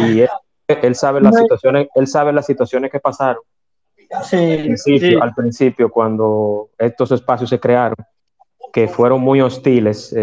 [0.00, 0.24] y
[0.68, 3.42] él, sabe las situaciones, él sabe las situaciones que pasaron.
[4.10, 7.96] Al, principio, cuando estos espacios se crearon,
[8.72, 10.14] que fueron muy hostiles,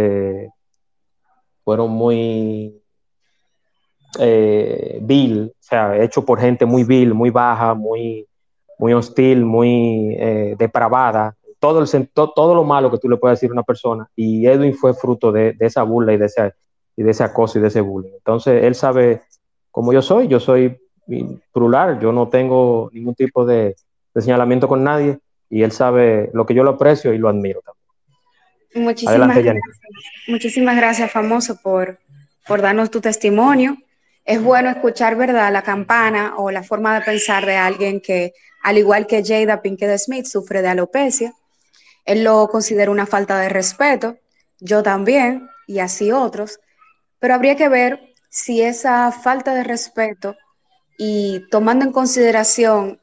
[1.63, 2.81] fueron muy
[4.19, 8.27] eh, vil, o sea, hecho por gente muy vil, muy baja, muy,
[8.77, 13.49] muy hostil, muy eh, depravada, todo, el, todo lo malo que tú le puedes decir
[13.49, 14.07] a una persona.
[14.15, 16.53] Y Edwin fue fruto de, esa burla y de, ese,
[16.95, 18.13] y de ese acoso y de ese bullying.
[18.13, 19.23] Entonces, él sabe
[19.71, 20.77] cómo yo soy, yo soy
[21.51, 23.75] plural, yo no tengo ningún tipo de,
[24.15, 28.85] señalamiento con nadie y él sabe lo que yo lo aprecio y lo admiro también.
[28.85, 29.55] Muchísimas gracias.
[30.27, 31.99] Muchísimas gracias, famoso, por,
[32.47, 33.77] por darnos tu testimonio
[34.25, 38.33] es bueno escuchar, ¿verdad?, la campana o la forma de pensar de alguien que,
[38.63, 41.33] al igual que Jada Pinkett Smith, sufre de alopecia.
[42.05, 44.17] Él lo considera una falta de respeto,
[44.59, 46.59] yo también, y así otros,
[47.19, 50.35] pero habría que ver si esa falta de respeto
[50.97, 52.99] y tomando en consideración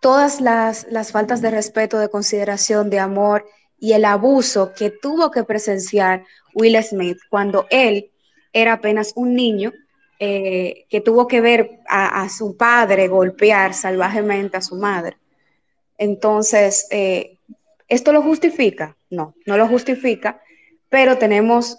[0.00, 3.46] todas las, las faltas de respeto, de consideración, de amor
[3.78, 8.10] y el abuso que tuvo que presenciar Will Smith cuando él
[8.52, 9.72] era apenas un niño,
[10.18, 15.18] eh, que tuvo que ver a, su padre golpear salvajemente a su madre.
[15.98, 17.36] Entonces, eh,
[17.86, 18.96] ¿esto lo justifica?
[19.10, 20.40] No, no lo justifica,
[20.88, 21.78] pero tenemos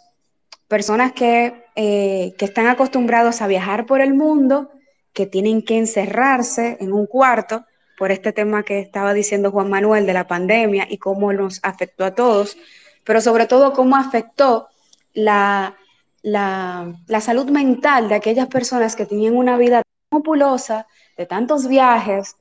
[0.68, 4.70] personas que, eh, que están acostumbrados a viajar por el mundo,
[5.18, 7.66] que tienen que encerrarse en un cuarto
[7.98, 12.06] por este tema que estaba diciendo Juan Manuel de la pandemia y cómo nos afectó
[12.06, 12.56] a todos,
[13.04, 14.68] pero sobre todo cómo afectó
[15.16, 15.76] la,
[16.22, 20.86] la, salud mental de aquellas personas que tenían una vida populosa,
[21.18, 22.36] de tantos viajes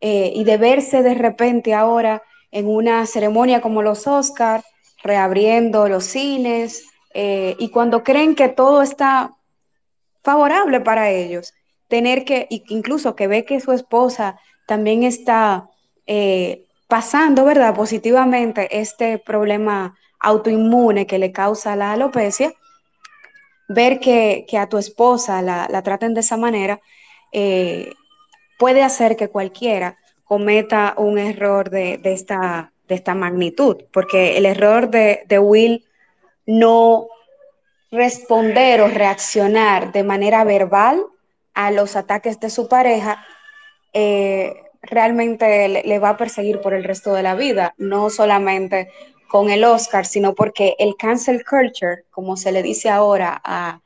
[0.00, 4.64] eh, y de verse de repente ahora en una ceremonia como los Oscars,
[5.02, 9.34] reabriendo los cines, eh, y cuando creen que todo está
[10.22, 11.52] favorable para ellos,
[11.92, 15.68] tener que, incluso que ve que su esposa también está
[16.06, 22.50] eh, pasando, ¿verdad?, positivamente este problema autoinmune que le causa la alopecia,
[23.68, 26.80] ver que, a tu esposa la, traten de esa manera,
[27.30, 27.92] eh,
[28.58, 34.88] puede hacer que cualquiera cometa un error de, esta, de esta magnitud, porque el error
[34.88, 35.84] de, de Will
[36.46, 37.08] no
[37.90, 41.11] responder o reaccionar de manera verbal
[41.54, 43.24] a los ataques de su pareja,
[43.92, 48.90] eh, realmente le, va a perseguir por el resto de la vida, no solamente
[49.28, 53.80] con el Oscar, sino porque el cancel culture, como se le dice ahora a,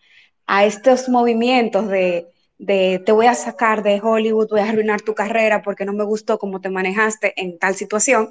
[0.64, 5.62] estos movimientos de, de, te voy a sacar de Hollywood, voy a arruinar tu carrera
[5.62, 8.30] porque no me gustó cómo te manejaste en tal situación,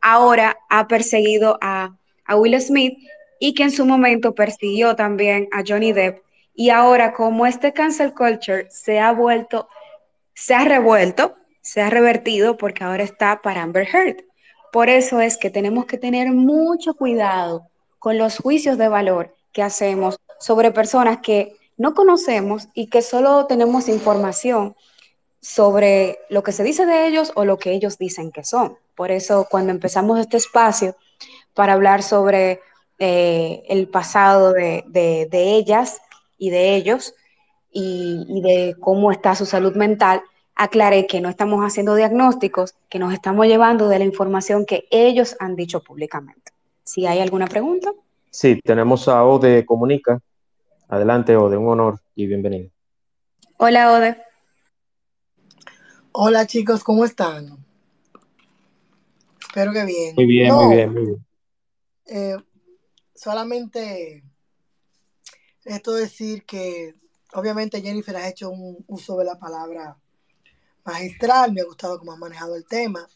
[0.00, 2.98] ahora ha perseguido a, a Will Smith
[3.40, 6.22] y que en su momento persiguió también a Johnny Depp.
[6.58, 9.68] Y ahora, como este cancel culture se ha vuelto,
[10.34, 14.24] se ha revuelto, se ha revertido porque ahora está para Amber Heard.
[14.72, 17.68] Por eso es que tenemos que tener mucho cuidado
[18.00, 23.46] con los juicios de valor que hacemos sobre personas que no conocemos y que solo
[23.46, 24.74] tenemos información
[25.40, 28.76] sobre lo que se dice de ellos o lo que ellos dicen que son.
[28.96, 30.96] Por eso cuando empezamos este espacio
[31.54, 32.60] para hablar sobre
[32.98, 36.00] eh, el pasado de, ellas
[36.38, 37.14] y de ellos
[37.70, 40.22] y, de cómo está su salud mental,
[40.54, 45.36] aclaré que no estamos haciendo diagnósticos, que nos estamos llevando de la información que ellos
[45.38, 46.52] han dicho públicamente.
[46.84, 47.92] Si hay alguna pregunta.
[48.30, 50.20] Sí, tenemos a Ode Comunica.
[50.88, 52.70] Adelante, Ode, un honor y bienvenido.
[53.58, 54.16] Hola, Ode.
[56.12, 57.58] Hola, chicos, ¿cómo están?
[59.40, 60.14] Espero que bien.
[60.16, 61.26] Muy bien, muy bien, muy bien.
[62.06, 62.36] Eh,
[63.14, 64.24] solamente
[65.68, 66.94] esto decir que
[67.34, 69.96] obviamente Jennifer ha hecho un uso de la palabra
[70.84, 73.06] magistral, me ha gustado cómo ha manejado el tema.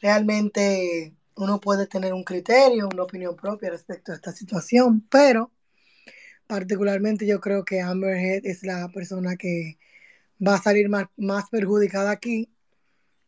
[0.00, 5.50] Realmente uno puede tener un criterio, una opinión propia respecto a esta situación, pero
[6.46, 9.78] particularmente yo creo que Amber Heard es la persona que
[10.46, 12.48] va a salir más, más perjudicada aquí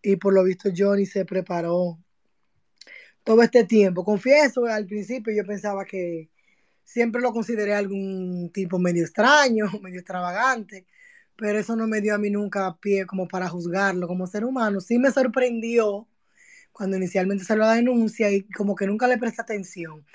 [0.02, 1.98] y por lo visto Johnny se preparó
[3.24, 4.04] todo este tiempo.
[4.04, 6.30] Confieso, al principio yo pensaba que
[6.88, 10.86] siempre lo consideré algún tipo medio extraño, medio extravagante,
[11.36, 14.80] pero eso no me dio a mí nunca pie como para juzgarlo como ser humano.
[14.80, 16.08] Sí me sorprendió
[16.72, 20.06] cuando inicialmente salió la denuncia y como que nunca le presté atención.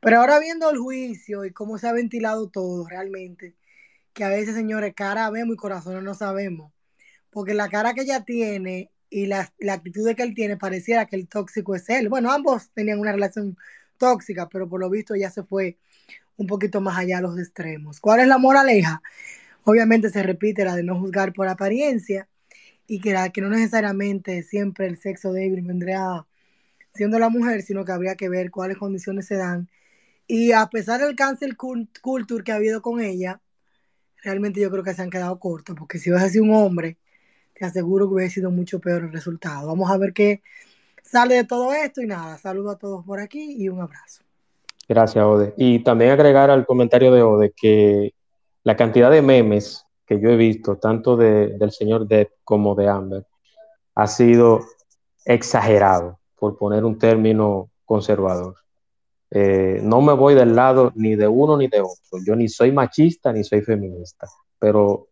[0.00, 3.56] Pero ahora viendo el juicio y cómo se ha ventilado todo realmente,
[4.12, 6.72] que a veces, señores, cara vemos y corazón no sabemos,
[7.30, 11.16] porque la cara que ella tiene y la, actitud de que él tiene pareciera que
[11.16, 12.08] el tóxico es él.
[12.08, 13.56] Bueno, ambos tenían una relación
[13.98, 15.78] tóxica, pero por lo visto ya se fue
[16.40, 18.00] un poquito más allá a los extremos.
[18.00, 19.02] ¿Cuál es la moraleja?
[19.64, 22.28] Obviamente se repite la de no juzgar por apariencia
[22.86, 26.26] y que, la, que no necesariamente siempre el sexo débil vendría
[26.94, 29.68] siendo la mujer, sino que habría que ver cuáles condiciones se dan.
[30.26, 33.42] Y a pesar del cáncer culture que ha habido con ella,
[34.22, 36.98] realmente yo creo que se han quedado cortos, porque si a ser un hombre
[37.54, 39.66] te aseguro que hubiera sido mucho peor el resultado.
[39.68, 40.42] Vamos a ver qué
[41.02, 44.24] sale de todo esto y nada, saludo a todos por aquí y un abrazo.
[44.90, 45.54] Gracias, Ode.
[45.56, 48.12] Y también agregar al comentario de Ode que
[48.64, 53.24] la cantidad de memes que yo he visto, tanto del señor Depp como de Amber,
[53.94, 54.58] ha sido
[55.24, 58.56] exagerado, por poner un término conservador.
[59.30, 62.18] Eh, no me voy del lado ni de uno ni de otro.
[62.26, 64.26] Yo ni soy machista ni soy feminista,
[64.58, 65.06] pero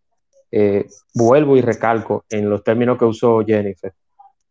[0.51, 3.95] eh, vuelvo y recalco en los términos que usó Jennifer,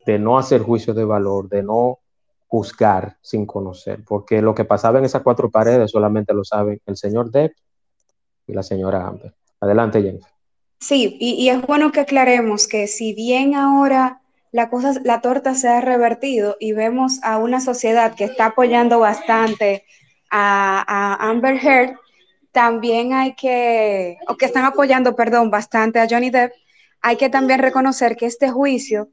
[0.06, 2.00] de no hacer juicios de valor, de no
[2.48, 6.96] juzgar sin conocer, porque lo que pasaba en esas cuatro paredes solamente lo saben el
[6.96, 7.54] señor Depp
[8.48, 9.34] y la señora Amber.
[9.60, 10.32] Adelante, Jennifer.
[10.80, 14.22] Sí, y, es bueno que aclaremos que si bien ahora
[14.52, 19.00] la cosa, la torta se ha revertido y vemos a una sociedad que está apoyando
[19.00, 19.84] bastante
[20.30, 21.96] a, a Amber Heard,
[22.52, 26.54] también hay que, o que están apoyando, perdón, bastante a Johnny Depp,
[27.02, 29.10] hay que también reconocer que este juicio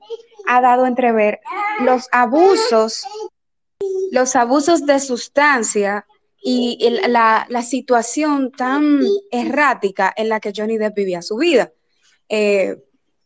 [0.47, 1.40] ha dado entrever
[1.80, 3.05] los abusos,
[4.11, 6.07] los abusos de sustancia
[6.42, 6.78] y
[7.09, 11.72] la, situación tan errática en la que Johnny Depp vivía su vida.
[12.28, 12.76] Eh,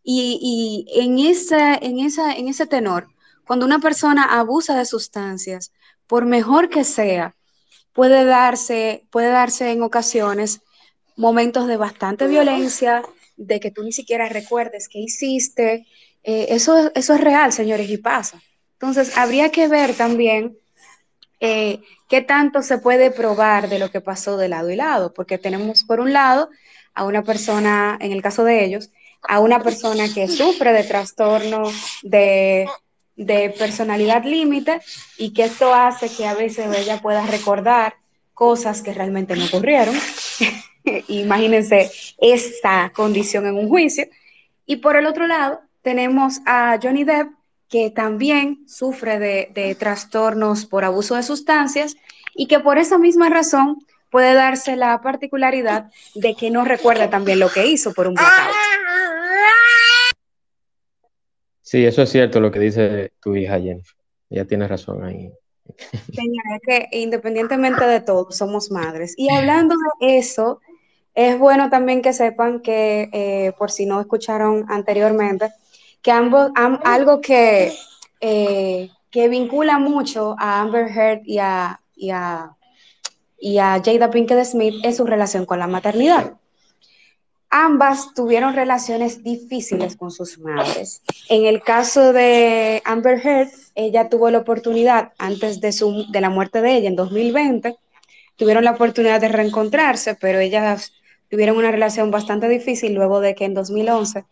[0.05, 3.09] y, en, esa, en, en ese tenor,
[3.47, 5.73] cuando una persona abusa de sustancias,
[6.07, 7.35] por mejor que sea,
[7.93, 10.63] puede darse, puede darse en ocasiones
[11.17, 13.03] momentos de bastante violencia,
[13.37, 15.87] de que tú ni siquiera recuerdes qué hiciste.
[16.23, 18.41] Eh, eso, eso es real, señores, y pasa.
[18.75, 20.57] Entonces, habría que ver también
[21.41, 25.39] eh, qué tanto se puede probar de lo que pasó de lado y lado, porque
[25.39, 26.51] tenemos por un lado
[26.95, 28.91] a una persona, en el caso de ellos,
[29.23, 31.63] a una persona que sufre de trastorno
[32.03, 32.67] de,
[33.17, 34.81] de personalidad límite
[35.17, 37.95] y que esto hace que a veces ella pueda recordar
[38.33, 39.95] cosas que realmente no ocurrieron.
[41.09, 44.07] Imagínense esta condición en un juicio.
[44.65, 47.33] Y por el otro lado, tenemos a Johnny Depp,
[47.69, 51.97] que también sufre de, trastornos por abuso de sustancias
[52.35, 57.39] y que por esa misma razón puede darse la particularidad de que no recuerda también
[57.39, 58.55] lo que hizo por un blackout.
[61.61, 63.95] Sí, eso es cierto lo que dice tu hija Jennifer.
[64.31, 65.31] Ella tiene razón ahí.
[66.15, 69.13] Señora, que independientemente de todo, somos madres.
[69.19, 70.61] Y hablando de eso,
[71.15, 75.51] es bueno también que sepan que, eh, por si no escucharon anteriormente,
[76.09, 76.51] que ambos,
[76.85, 77.71] algo que,
[78.23, 82.57] eh, que vincula mucho a Amber Heard y a, y a,
[83.39, 86.33] y a Jada Pinkett Smith es su relación con la maternidad.
[87.51, 91.03] Ambas tuvieron relaciones difíciles con sus madres.
[91.29, 96.31] En el caso de Amber Heard, ella tuvo la oportunidad, antes de, su, de la
[96.31, 97.77] muerte de ella en 2020,
[98.37, 100.91] tuvieron la oportunidad de reencontrarse, pero ellas
[101.29, 104.25] tuvieron una relación bastante difícil luego de que en 2011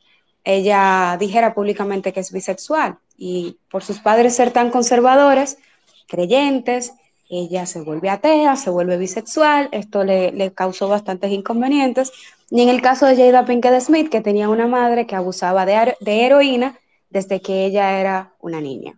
[0.46, 5.58] ella dijera públicamente que es bisexual y por sus padres ser tan conservadores,
[6.06, 6.94] creyentes,
[7.28, 12.12] ella se vuelve atea, se vuelve bisexual, esto le, causó bastantes inconvenientes.
[12.48, 15.96] Y en el caso de Jada Pinkett Smith, que tenía una madre que abusaba de,
[16.00, 16.78] heroína
[17.10, 18.92] desde que ella era una niña.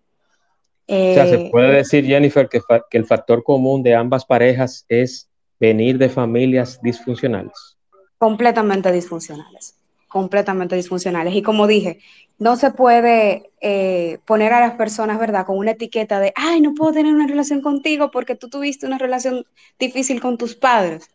[0.87, 4.85] o sea, se eh, puede decir, Jennifer, que, que el factor común de ambas parejas
[4.91, 7.79] es venir de familias disfuncionales.
[8.19, 9.78] Completamente disfuncionales
[10.09, 11.35] completamente disfuncionales.
[11.35, 12.01] Y como dije,
[12.39, 16.75] no se puede eh, poner a las personas, ¿verdad?, con una etiqueta de, ay, no
[16.75, 19.47] puedo tener una relación contigo porque tú tuviste una relación
[19.79, 21.11] difícil con tus padres.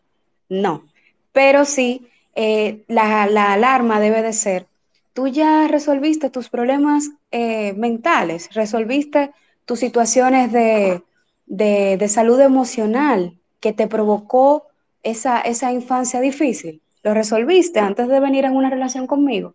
[0.48, 0.84] No,
[1.32, 4.66] pero sí, eh, la, alarma debe de ser,
[5.14, 9.32] tú ya resolviste tus problemas eh, mentales, resolviste
[9.64, 11.02] tus situaciones de,
[11.46, 14.66] de, salud emocional que te provocó
[15.02, 19.54] esa, esa infancia difícil ¿Lo resolviste antes de venir en una relación conmigo?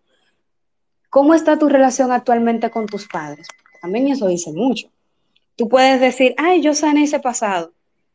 [1.10, 3.48] ¿Cómo está tu relación actualmente con tus padres?
[3.82, 4.88] También eso dice mucho.
[5.56, 7.72] Tú puedes decir, ay, yo sané ese pasado,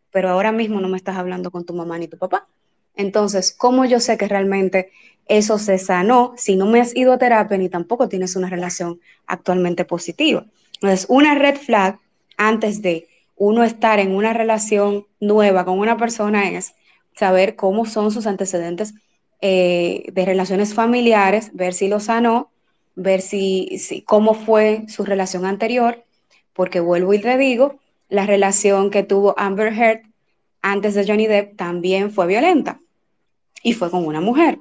[0.09, 2.47] pero ahora mismo no me estás hablando con tu mamá ni tu papá.
[2.95, 4.91] Entonces, ¿cómo yo sé que realmente
[5.27, 9.01] eso se sanó si no me has ido a terapia ni tampoco tienes una relación
[9.27, 10.45] actualmente positiva?
[10.75, 11.99] Entonces, una red flag
[12.38, 16.73] antes de uno estar en una relación nueva con una persona es
[17.17, 18.93] saber cómo son sus antecedentes
[19.41, 22.49] eh, de relaciones familiares, ver si lo sanó,
[22.95, 26.03] ver si, cómo fue su relación anterior,
[26.53, 27.79] porque vuelvo y te digo,
[28.09, 30.01] la relación que tuvo Amber Heard
[30.61, 32.79] antes de Johnny Depp también fue violenta
[33.61, 34.59] y fue con una mujer.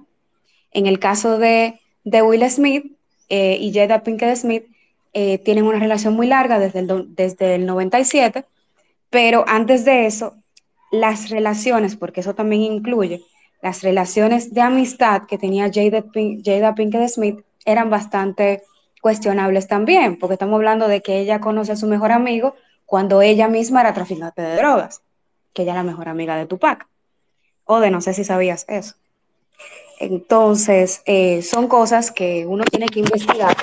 [0.72, 2.96] En el caso de, Will Smith
[3.28, 4.64] eh, y Jada Pinkett Smith,
[5.12, 8.44] eh, tienen una relación muy larga desde el, desde el 97,
[9.08, 10.34] pero antes de eso,
[10.90, 13.22] las relaciones, porque eso también incluye
[13.64, 18.62] las relaciones de amistad que tenía Jada, Pinkett Smith eran bastante
[19.00, 23.48] cuestionables también, porque estamos hablando de que ella conoce a su mejor amigo cuando ella
[23.48, 25.00] misma era traficante de drogas,
[25.54, 26.86] que ella era la mejor amiga de Tupac.
[27.64, 28.96] O de no sé si sabías eso.
[29.98, 33.56] Entonces, eh, son cosas que uno tiene que investigar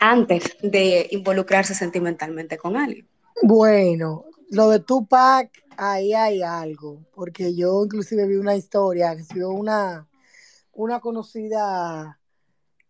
[0.00, 3.08] antes de involucrarse sentimentalmente con alguien.
[3.40, 9.48] Bueno, lo de Tupac, ahí hay algo, porque yo inclusive vi una historia que vio
[9.48, 10.06] una,
[10.72, 12.20] una conocida,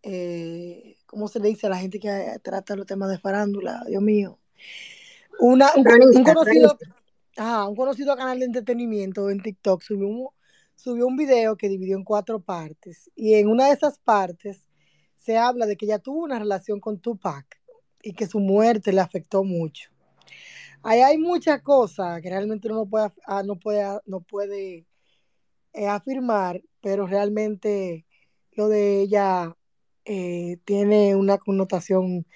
[0.03, 3.85] eh, ¿cómo se le dice a la gente que trata los temas de farándula?
[3.87, 4.41] Dios mío.
[5.39, 5.85] Una, un,
[6.25, 6.77] conocido,
[7.69, 10.29] un conocido canal de entretenimiento en TikTok subió un,
[10.75, 14.67] subió un video que dividió en cuatro partes y en una de esas partes
[15.15, 17.61] se habla de que ella tuvo una relación con Tupac
[18.03, 19.93] y que su muerte le afectó mucho.
[20.85, 24.87] Ahí hay muchas cosas que realmente uno no puede, ah, no puede, no puede
[25.75, 28.07] eh, afirmar, pero realmente
[28.53, 29.57] lo de ella
[30.05, 32.27] eh, tiene una connotación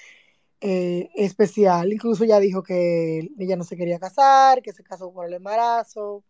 [0.61, 1.93] eh, especial.
[1.93, 6.25] Incluso ella dijo que ella no se quería casar, que se casó por el embarazo.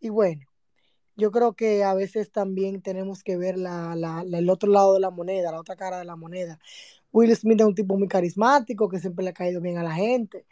[0.00, 0.46] Y bueno,
[1.16, 5.10] yo creo que a veces también tenemos que ver la, el otro lado de la
[5.10, 6.58] moneda, la otra cara de la moneda.
[7.12, 9.94] Will Smith es un tipo muy carismático, que siempre le ha caído bien a la
[9.94, 10.46] gente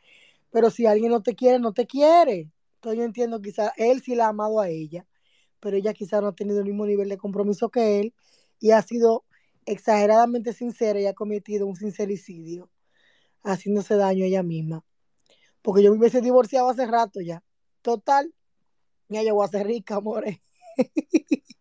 [0.50, 2.50] pero si alguien no te quiere, no te quiere.
[2.76, 5.06] Entonces yo entiendo, quizás él sí la ha amado a ella,
[5.60, 8.14] pero ella quizás no ha tenido el mismo nivel de compromiso que él
[8.60, 9.24] y ha sido
[9.66, 12.70] exageradamente sincera y ha cometido un sincericidio,
[13.42, 14.84] haciéndose daño a ella misma.
[15.60, 17.42] Porque yo me hubiese divorciado hace rato ya.
[17.82, 18.32] Total,
[19.08, 20.38] ya voy a ser rica, amores.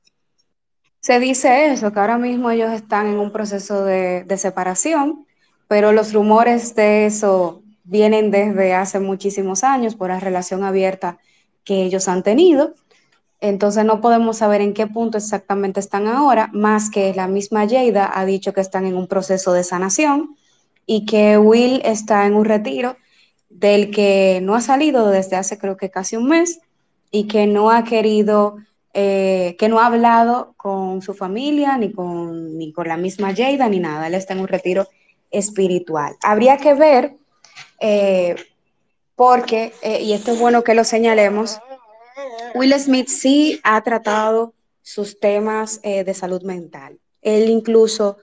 [0.99, 5.25] Se dice eso, que ahora mismo ellos están en un proceso de, de separación,
[5.67, 11.17] pero los rumores de eso vienen desde hace muchísimos años por la relación abierta
[11.63, 12.75] que ellos han tenido.
[13.39, 18.11] Entonces no podemos saber en qué punto exactamente están ahora, más que la misma Jada
[18.13, 20.35] ha dicho que están en un proceso de sanación
[20.85, 22.97] y que Will está en un retiro
[23.49, 26.59] del que no ha salido desde hace creo que casi un mes
[27.11, 28.57] y que no ha querido,
[28.93, 33.69] eh, que no ha hablado con su familia ni con, ni con la misma Jada
[33.69, 34.07] ni nada.
[34.07, 34.87] Él está en un retiro
[35.31, 36.15] espiritual.
[36.21, 37.17] Habría que ver,
[37.79, 38.35] eh,
[39.15, 41.59] porque, eh, y esto es bueno que lo señalemos,
[42.53, 46.99] Will Smith sí ha tratado sus temas eh, de salud mental.
[47.21, 48.17] Él incluso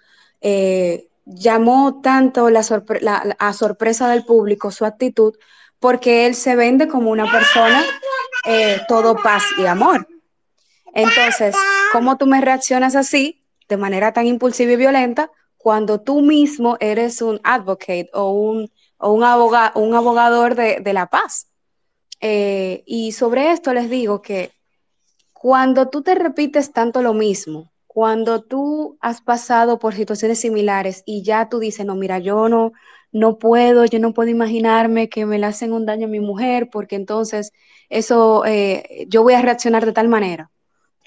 [1.25, 5.35] llamó tanto a sorpresa del público su actitud
[5.79, 7.83] porque él se vende como una persona
[8.87, 10.07] todo paz y amor.
[10.93, 11.57] Entonces,
[11.93, 15.31] ¿cómo tú me reaccionas así, de manera tan impulsiva y violenta,
[15.65, 18.71] cuando tú mismo eres un advocate o un,
[19.05, 21.49] o un, aboga un abogador de, de la paz?
[22.21, 24.53] Eh, y sobre esto les digo que
[25.35, 31.23] cuando tú te repites tanto lo mismo, cuando tú has pasado por situaciones similares y
[31.23, 32.73] ya tú dices, no, mira, yo no,
[33.13, 36.71] no puedo, yo no puedo imaginarme que me le hacen un daño a mi mujer,
[36.73, 37.53] porque entonces
[37.91, 40.51] eso, eh, yo voy a reaccionar de tal manera.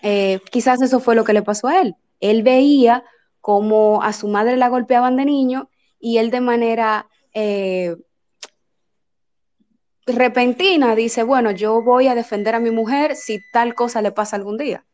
[0.04, 1.96] Eh, quizás eso fue lo que le pasó a él.
[2.20, 3.04] Él veía
[3.42, 7.08] como a su madre la golpeaban de niño y él de manera
[7.40, 7.96] eh,
[10.08, 14.36] repentina dice, bueno, yo voy a defender a mi mujer si tal cosa le pasa
[14.36, 14.86] algún día.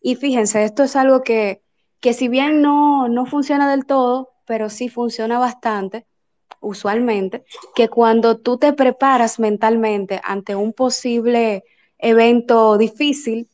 [0.00, 1.62] Y fíjense, esto es algo que,
[2.00, 6.06] que si bien no, no funciona del todo, pero sí funciona bastante,
[6.60, 11.64] usualmente, que cuando tú te preparas mentalmente ante un posible
[11.98, 13.50] evento difícil,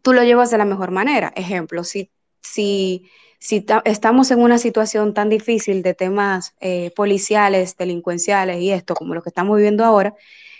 [0.00, 1.34] tú lo llevas de la mejor manera.
[1.36, 3.10] Ejemplo, si, si
[3.42, 9.14] si estamos en una situación tan difícil de temas eh, policiales, delincuenciales y esto, como
[9.16, 10.14] lo que estamos viviendo ahora,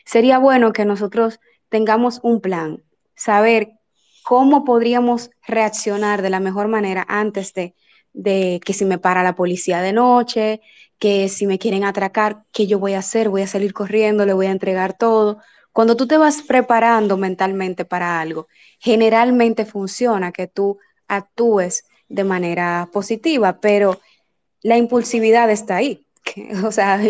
[0.05, 2.83] sería bueno que nosotros tengamos un plan,
[3.15, 3.75] saber
[4.25, 7.77] cómo podríamos reaccionar de la mejor manera antes de,
[8.15, 10.61] de que si me para la policía de noche,
[10.99, 13.29] que si me quieren atracar, ¿qué yo voy a hacer?
[13.29, 15.39] Voy a salir corriendo, le voy a entregar todo.
[15.71, 18.49] Cuando tú te vas preparando mentalmente para algo,
[18.81, 23.99] generalmente funciona que tú actúes de manera positiva, pero
[24.63, 26.07] la impulsividad está ahí.
[26.65, 27.01] O sea,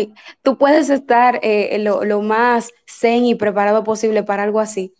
[0.41, 4.93] tú puedes estar eh, lo, más zen y preparado posible para algo así,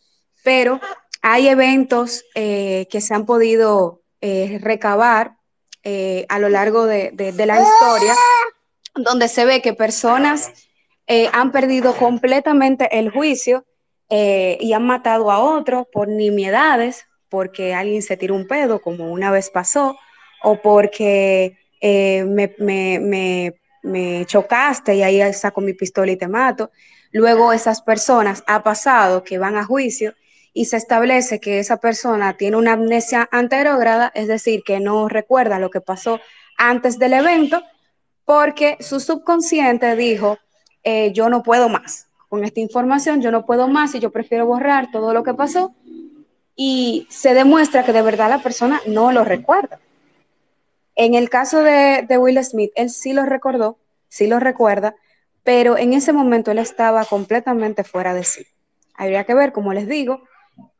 [0.43, 0.79] pero
[1.21, 5.37] hay eventos eh, que se han podido eh, recabar
[6.29, 8.15] a lo largo de, la historia,
[8.95, 10.53] donde se ve que personas
[11.33, 13.65] han perdido completamente el juicio
[14.09, 19.31] y han matado a otros por nimiedades, porque alguien se tiró un pedo, como una
[19.31, 19.97] vez pasó,
[20.43, 26.27] o porque eh, me, me, me, me, chocaste y ahí saco mi pistola y te
[26.27, 26.69] mato.
[27.11, 30.13] Luego esas personas ha pasado que van a juicio
[30.53, 35.57] y se establece que esa persona tiene una amnesia anterógrada, es decir, que no recuerda
[35.57, 36.19] lo que pasó
[36.55, 37.63] antes del evento,
[38.25, 40.37] porque su subconsciente dijo,
[40.83, 42.09] eh, yo no puedo más.
[42.29, 45.73] Con esta información yo no puedo más y yo prefiero borrar todo lo que pasó
[46.55, 49.79] y se demuestra que de verdad la persona no lo recuerda.
[50.95, 54.95] En el caso de, Will Smith, él sí lo recordó, sí lo recuerda,
[55.43, 58.45] pero en ese momento él estaba completamente fuera de sí.
[58.95, 60.23] Habría que ver, como les digo,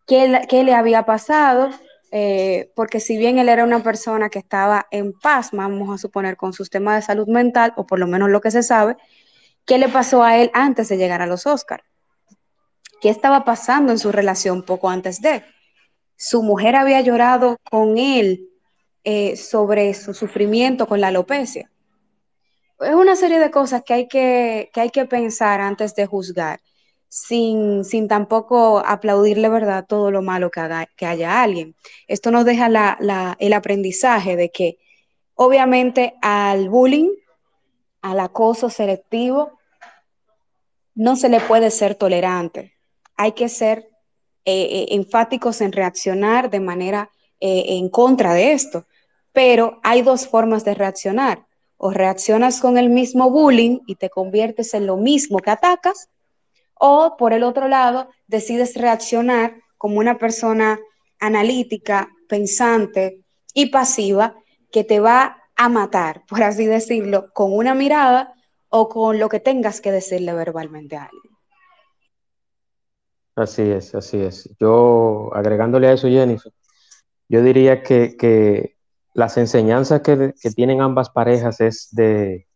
[0.06, 1.72] qué, qué le había pasado,
[2.12, 6.38] eh, porque si bien él era una persona que estaba en paz, vamos a suponer,
[6.38, 8.98] con sus temas de salud mental, o por lo menos lo que se sabe,
[9.66, 11.84] ¿qué le pasó a él antes de llegar a los Oscars?
[13.02, 15.44] ¿Qué estaba pasando en su relación poco antes de?
[16.26, 18.48] Su mujer había llorado con él
[19.04, 21.70] eh, sobre su sufrimiento con la alopecia.
[22.80, 26.62] Es una serie de cosas que hay que, que, hay que pensar antes de juzgar,
[27.10, 31.76] sin, sin tampoco aplaudirle verdad todo lo malo que, haga, que haya alguien.
[32.08, 34.78] Esto nos deja la, la, el aprendizaje de que
[35.36, 37.10] obviamente al bullying,
[38.02, 39.60] al acoso selectivo,
[40.96, 42.76] no se le puede ser tolerante.
[43.18, 43.93] Hay que ser
[44.46, 47.10] eh, eh, enfáticos en reaccionar de manera
[47.40, 48.86] eh, en contra de esto.
[49.32, 51.46] Pero hay dos formas de reaccionar.
[51.78, 56.10] O reaccionas con el mismo bullying y te conviertes en lo mismo que atacas,
[56.76, 60.80] o por el otro lado, decides reaccionar como una persona
[61.20, 64.36] analítica, pensante, y pasiva
[64.72, 68.34] que te va a matar, por así decirlo, con una mirada
[68.70, 71.33] o con lo que tengas que decirle verbalmente a alguien.
[73.36, 74.50] Así es, así es.
[74.60, 76.52] Yo, agregándole a eso, Jennifer,
[77.30, 78.76] yo diría que,
[79.16, 82.48] las enseñanzas que, tienen ambas parejas es de,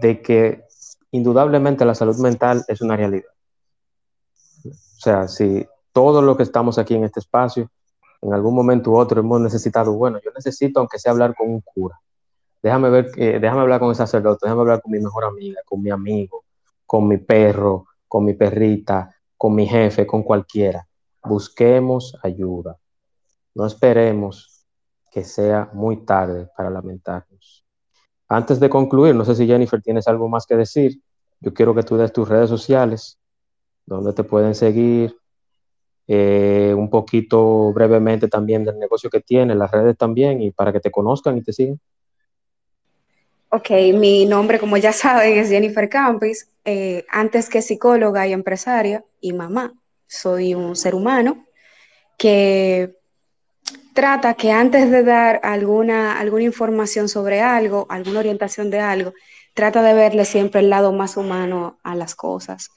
[0.00, 0.64] de que
[1.12, 3.30] indudablemente la salud mental es una realidad.
[4.64, 7.70] O sea, si todo lo que estamos aquí en este espacio,
[8.22, 11.60] en algún momento u otro hemos necesitado, bueno, yo necesito aunque sea hablar con un
[11.60, 12.00] cura.
[12.62, 15.90] Déjame ver, déjame hablar con el sacerdote, déjame hablar con mi mejor amiga, con mi
[15.90, 16.44] amigo,
[16.84, 20.86] con mi perro, con mi perrita, con mi jefe, con cualquiera.
[21.24, 22.76] Busquemos ayuda.
[23.54, 24.66] No esperemos
[25.10, 27.64] que sea muy tarde para lamentarnos.
[28.28, 31.00] Antes de concluir, no sé si Jennifer tienes algo más que decir.
[31.40, 33.18] Yo quiero que tú des tus redes sociales,
[33.86, 35.16] donde te pueden seguir,
[36.06, 40.80] eh, un poquito brevemente también del negocio que tienes, las redes también, y para que
[40.80, 41.80] te conozcan y te sigan.
[43.52, 46.48] Ok, mi nombre, como ya saben, es Jennifer Campis.
[46.64, 49.74] Eh, antes que psicóloga y empresaria y mamá,
[50.06, 51.46] soy un ser humano
[52.16, 52.94] que
[53.92, 59.14] trata que antes de dar alguna, alguna información sobre algo, alguna orientación de algo,
[59.52, 62.70] trata de verle siempre el lado más humano a las cosas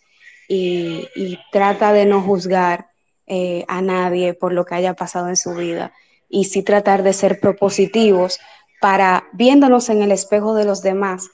[0.48, 1.08] y,
[1.52, 2.88] trata de no juzgar
[3.28, 5.94] eh, a nadie por lo que haya pasado en su vida
[6.30, 8.40] y sí tratar de ser propositivos
[8.84, 11.30] para, viéndonos en el espejo de los demás,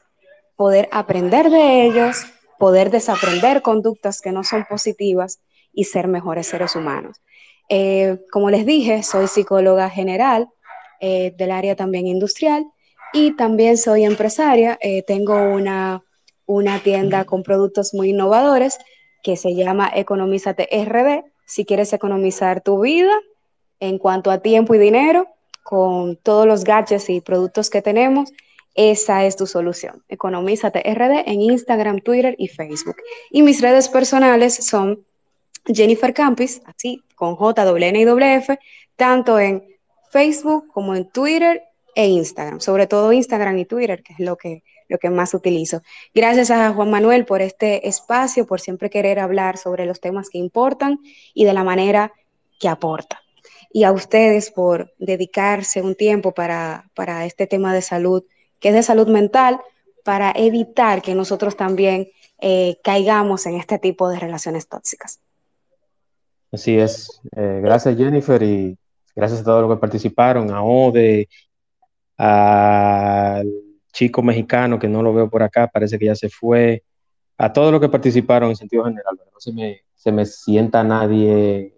[0.56, 2.28] poder aprender de ellos,
[2.60, 5.40] poder desaprender conductas que no son positivas
[5.74, 7.18] y ser mejores seres humanos.
[7.68, 10.48] Eh, como les dije, soy psicóloga general
[11.00, 12.68] eh, del área también industrial
[13.14, 14.78] y también soy empresaria.
[14.80, 16.04] Eh, tengo una,
[16.46, 18.78] una tienda con productos muy innovadores
[19.24, 21.24] que se llama Economízate RD.
[21.48, 23.20] Si quieres economizar tu vida
[23.80, 25.28] en cuanto a tiempo y dinero,
[25.70, 28.32] con todos los gadgets y productos que tenemos,
[28.74, 30.04] esa es tu solución.
[30.10, 32.96] Economízate RD en Instagram, Twitter y Facebook.
[33.30, 35.06] Y mis redes personales son
[35.68, 38.58] Jennifer Campis, así, con J, N y F,
[38.96, 39.64] tanto en
[40.10, 41.62] Facebook como en Twitter
[41.94, 45.84] e Instagram, sobre todo Instagram y Twitter, que es lo que, lo que más utilizo.
[46.16, 50.40] Gracias a Juan Manuel por este espacio, por siempre querer hablar sobre los temas que
[50.40, 50.98] importan
[51.36, 52.12] y de la manera
[52.60, 53.22] que aporta
[53.72, 56.86] y a ustedes por dedicarse un tiempo para,
[57.26, 58.24] este tema de salud,
[58.60, 59.60] que es de salud mental,
[60.04, 62.08] para evitar que nosotros también
[62.40, 65.20] eh, caigamos en este tipo de relaciones tóxicas.
[66.52, 67.22] Así es.
[67.36, 68.76] Eh, gracias Jennifer y
[69.16, 71.30] gracias a todos los que participaron, a Ode,
[72.18, 73.48] al
[73.92, 76.84] chico mexicano que no lo veo por acá, parece que ya se fue,
[77.38, 81.74] a todos los que participaron en sentido general, no se me, se me sienta nadie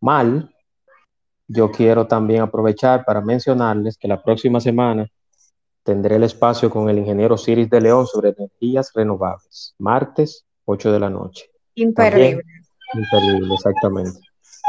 [0.00, 0.54] mal,
[1.48, 5.08] yo quiero también aprovechar para mencionarles que la próxima semana
[5.82, 11.00] tendré el espacio con el ingeniero Ciris de León sobre energías renovables, martes, 8 de
[11.00, 11.50] la noche.
[11.76, 12.42] Imperdible.
[12.94, 14.18] imperdible, exactamente.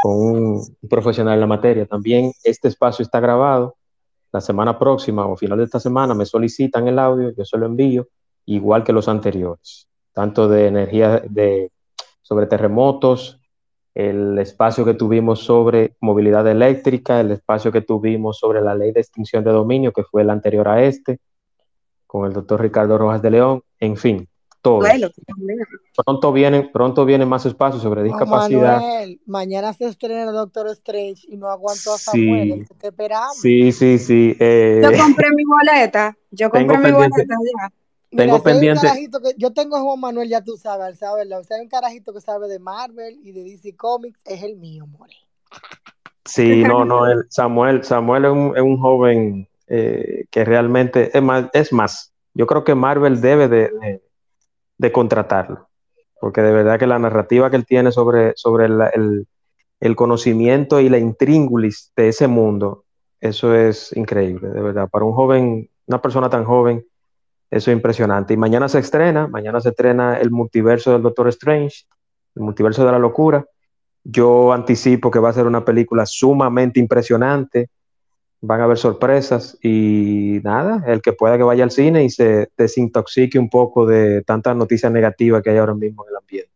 [0.02, 1.86] Con un profesional en la materia.
[1.86, 3.76] También este espacio está grabado.
[4.30, 7.66] La semana próxima o final de esta semana me solicitan el audio, yo se lo
[7.66, 8.06] envío,
[8.44, 11.72] igual que los anteriores, tanto de energía de,
[12.22, 13.37] sobre terremotos,
[13.98, 19.00] el espacio que tuvimos sobre movilidad eléctrica, el espacio que tuvimos sobre la ley de
[19.00, 21.18] extinción de dominio, que fue el anterior a este,
[22.06, 24.28] con el doctor Ricardo Rojas de León, en fin,
[24.62, 24.86] todo.
[26.04, 28.80] pronto vienen, pronto vienen más espacios sobre discapacidad.
[29.26, 33.36] mañana se estrena el Doctor Strange y no aguanto a Samuel, te esperamos.
[33.40, 34.36] Sí, sí, sí.
[34.38, 37.72] Eh, yo compré mi boleta, yo compré mi boleta ya
[38.10, 38.86] tengo pendiente.
[39.36, 41.30] yo tengo a Juan Manuel, ya tú sabes, ¿sabes?
[41.30, 44.56] O sea, hay un carajito que sabe de Marvel y de DC Comics, es el
[44.56, 45.14] mío, more.
[46.24, 51.22] Sí, no, no, el Samuel, Samuel es un, es un joven eh, que realmente, es
[51.22, 54.00] más, es más, yo creo que Marvel debe de,
[54.76, 55.68] de, contratarlo,
[56.20, 59.26] porque de verdad que la narrativa que él tiene sobre, sobre el,
[59.80, 62.84] el conocimiento y la intríngulis de ese mundo,
[63.20, 66.84] eso es increíble, de verdad, para un joven, una persona tan joven
[67.50, 68.34] eso es impresionante.
[68.34, 71.86] Y mañana se estrena, mañana se estrena el multiverso del Doctor Strange,
[72.34, 73.46] el multiverso de la locura.
[74.04, 77.70] Yo anticipo que va a ser una película sumamente impresionante.
[78.40, 82.50] Van a haber sorpresas y nada, el que pueda que vaya al cine y se
[82.56, 86.52] desintoxique un poco de tantas noticias negativas que hay ahora mismo en el ambiente.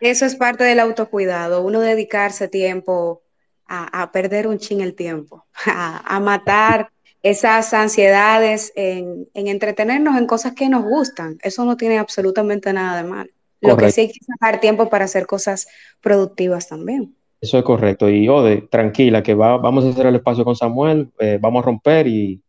[0.00, 3.22] Eso es parte del autocuidado, uno dedicarse tiempo
[3.66, 6.90] a, perder un ching el tiempo, a matar
[7.22, 11.38] esas ansiedades en, entretenernos en cosas que nos gustan.
[11.42, 13.30] Eso no tiene absolutamente nada de mal.
[13.60, 15.68] Lo que sí hay que sacar tiempo para hacer cosas
[16.00, 17.14] productivas también.
[17.40, 18.08] Eso es correcto.
[18.08, 21.66] Y Ode, tranquila, que va, vamos a hacer el espacio con Samuel, eh, vamos a
[21.66, 22.42] romper y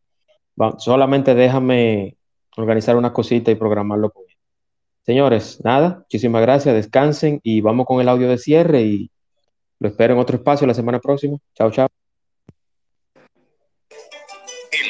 [0.77, 2.17] solamente déjame
[2.55, 4.35] organizar una cosita y programarlo con él.
[5.03, 9.11] Señores, nada, muchísimas gracias, descansen y vamos con el audio de cierre y
[9.79, 11.37] lo espero en otro espacio la semana próxima.
[11.55, 12.00] Chao, chao.